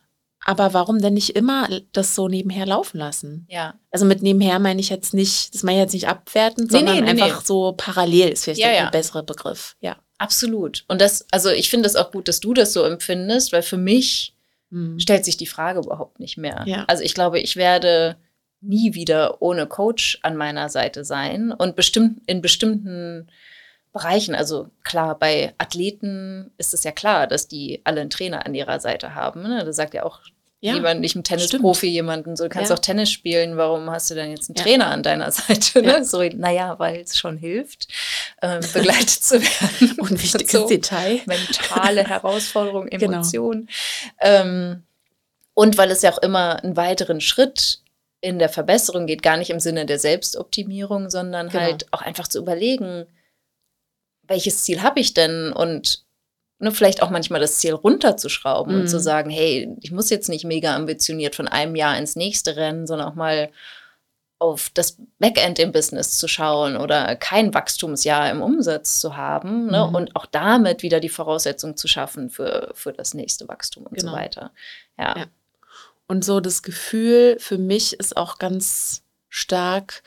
[0.44, 3.46] Aber warum denn nicht immer das so nebenher laufen lassen?
[3.48, 3.74] Ja.
[3.92, 7.04] Also mit nebenher meine ich jetzt nicht, das meine ich jetzt nicht abwertend, Nee, sondern
[7.04, 8.90] nee, nee, einfach so parallel ist vielleicht Ja, der ja.
[8.90, 9.76] bessere Begriff.
[9.80, 9.96] Ja.
[10.18, 10.84] Absolut.
[10.88, 13.76] Und das, also ich finde es auch gut, dass du das so empfindest, weil für
[13.76, 14.31] mich
[14.72, 14.98] Mhm.
[14.98, 16.64] stellt sich die Frage überhaupt nicht mehr.
[16.66, 16.84] Ja.
[16.88, 18.16] Also ich glaube, ich werde
[18.62, 23.28] nie wieder ohne Coach an meiner Seite sein und bestimmt in bestimmten
[23.92, 28.54] Bereichen, also klar, bei Athleten ist es ja klar, dass die alle einen Trainer an
[28.54, 29.42] ihrer Seite haben.
[29.42, 29.62] Ne?
[29.62, 30.20] Da sagt ja auch
[30.64, 30.74] Ja.
[30.74, 32.76] jemand, nicht ein Tennisprofi, jemanden, so du kannst Ja.
[32.76, 34.62] auch Tennis spielen, warum hast du denn jetzt einen Ja.
[34.62, 35.82] Trainer an deiner Seite?
[35.82, 36.04] Ne?
[36.04, 37.88] So, naja, weil es schon hilft,
[38.42, 39.92] ähm, begleitet zu werden.
[39.98, 41.20] Und wichtiges So Detail.
[41.26, 43.14] mentale Herausforderung, Genau.
[43.14, 43.68] Emotionen.
[44.20, 44.84] Ähm,
[45.54, 47.80] und weil es ja auch immer einen weiteren Schritt
[48.20, 51.64] in der Verbesserung geht, gar nicht im Sinne der Selbstoptimierung, sondern Genau.
[51.64, 53.06] halt auch einfach zu überlegen,
[54.28, 56.01] welches Ziel habe ich denn und
[56.62, 58.86] ne, vielleicht auch manchmal das Ziel runterzuschrauben und Mhm.
[58.86, 62.86] zu sagen, hey, ich muss jetzt nicht mega ambitioniert von einem Jahr ins nächste rennen,
[62.86, 63.50] sondern auch mal
[64.38, 69.86] auf das Backend im Business zu schauen oder kein Wachstumsjahr im Umsatz zu haben ne?
[69.88, 69.94] Mhm.
[69.94, 74.06] und auch damit wieder die Voraussetzung zu schaffen für, für das nächste Wachstum und so
[74.08, 74.18] Genau.
[74.18, 74.50] weiter.
[74.98, 75.16] Ja.
[75.18, 75.24] Ja.
[76.08, 80.02] Und so das Gefühl für mich ist auch ganz stark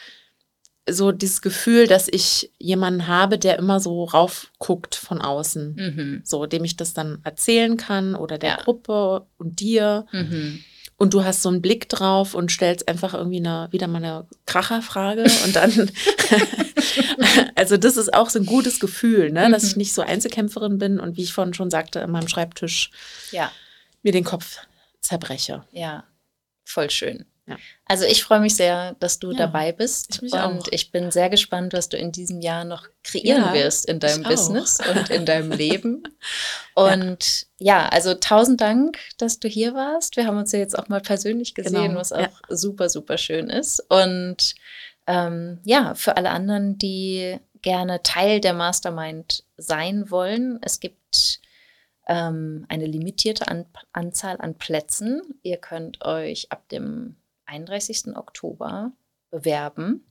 [0.87, 5.75] so dieses Gefühl, dass ich jemanden habe, der immer so raufguckt von außen.
[5.75, 6.21] Mhm.
[6.23, 8.55] So, dem ich das dann erzählen kann oder der Ja.
[8.57, 10.05] Gruppe und dir.
[10.11, 10.63] Mhm.
[10.97, 14.27] Und du hast so einen Blick drauf und stellst einfach irgendwie eine, wieder mal eine
[14.45, 15.91] Kracherfrage und dann,
[17.55, 19.69] also das ist auch so ein gutes Gefühl, ne, dass Mhm.
[19.69, 22.91] ich nicht so Einzelkämpferin bin und wie ich vorhin schon sagte, an meinem Schreibtisch
[23.31, 23.51] Ja,
[24.03, 24.59] mir den Kopf
[25.01, 25.63] zerbreche.
[25.71, 26.03] ja,
[26.63, 27.25] voll schön.
[27.47, 27.57] Ja.
[27.85, 30.21] Also ich freue mich sehr, dass du Ja, dabei bist.
[30.23, 30.67] ich und auch.
[30.71, 34.21] ich bin sehr gespannt, was du in diesem Jahr noch kreieren Ja, wirst in deinem
[34.21, 34.31] ich auch.
[34.31, 36.03] Business und in deinem Leben.
[36.73, 37.87] Und ja.
[37.89, 40.17] also tausend Dank, dass du hier warst.
[40.17, 43.49] Wir haben uns ja jetzt auch mal persönlich gesehen, Genau, was auch super, super schön
[43.49, 43.79] ist.
[43.89, 44.55] Und
[45.07, 51.39] ähm, ja, für alle anderen, die gerne Teil der Mastermind sein wollen, es gibt
[52.07, 55.21] ähm, eine limitierte an Anzahl an Plätzen.
[55.43, 57.15] Ihr könnt euch ab dem
[57.45, 58.15] 31.
[58.15, 58.91] Oktober
[59.29, 60.05] bewerben.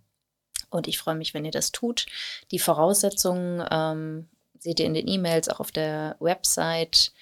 [0.70, 2.06] Und ich freue mich, wenn ihr das tut.
[2.50, 4.28] Die Voraussetzungen ähm,
[4.58, 7.12] seht ihr in den E-Mails, auch auf der Website.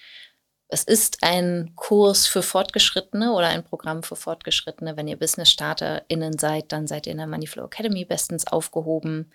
[0.69, 4.97] Es ist ein Kurs für Fortgeschrittene oder ein Programm für Fortgeschrittene.
[4.97, 9.31] Wenn ihr Business-StarterInnen seid, dann seid ihr in der Moneyflow Academy bestens aufgehoben.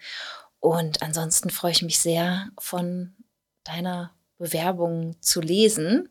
[0.58, 3.14] Und ansonsten freue ich mich sehr, von
[3.62, 6.08] deiner Bewerbung zu lesen.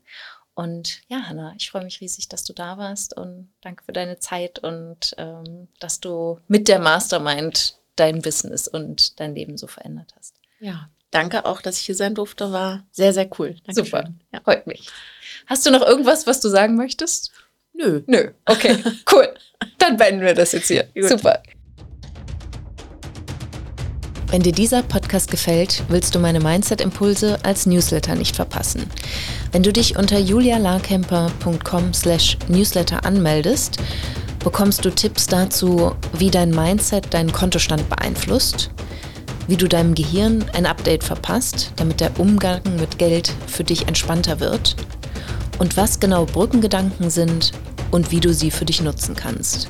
[0.58, 4.18] Und ja, Hanna, ich freue mich riesig, dass du da warst und danke für deine
[4.18, 10.16] Zeit und ähm, dass du mit der Mastermind dein Business und dein Leben so verändert
[10.18, 10.34] hast.
[10.60, 12.52] Ja, danke auch, dass ich hier sein durfte.
[12.52, 13.56] War sehr, sehr cool.
[13.68, 13.86] Dankeschön.
[13.86, 14.14] Super.
[14.34, 14.42] Ja.
[14.42, 14.90] Freut mich.
[15.46, 17.34] Hast du noch irgendwas, was du sagen möchtest?
[17.74, 18.02] Nö.
[18.08, 18.32] Nö.
[18.46, 18.84] Okay,
[19.14, 19.32] cool.
[19.78, 20.86] Dann beenden wir das jetzt hier.
[20.96, 21.08] Gut.
[21.08, 21.44] Super.
[24.32, 28.90] Wenn dir dieser Podcast gefällt, willst du meine Mindset-Impulse als Newsletter nicht verpassen.
[29.52, 33.78] Wenn du dich unter julialarkemper.com slash newsletter anmeldest,
[34.44, 38.72] bekommst du Tipps dazu, wie dein Mindset deinen Kontostand beeinflusst,
[39.48, 44.40] wie du deinem Gehirn ein Update verpasst, damit der Umgang mit Geld für dich entspannter
[44.40, 44.76] wird
[45.60, 47.52] und was genau Brückengedanken sind
[47.92, 49.70] und wie du sie für dich nutzen kannst.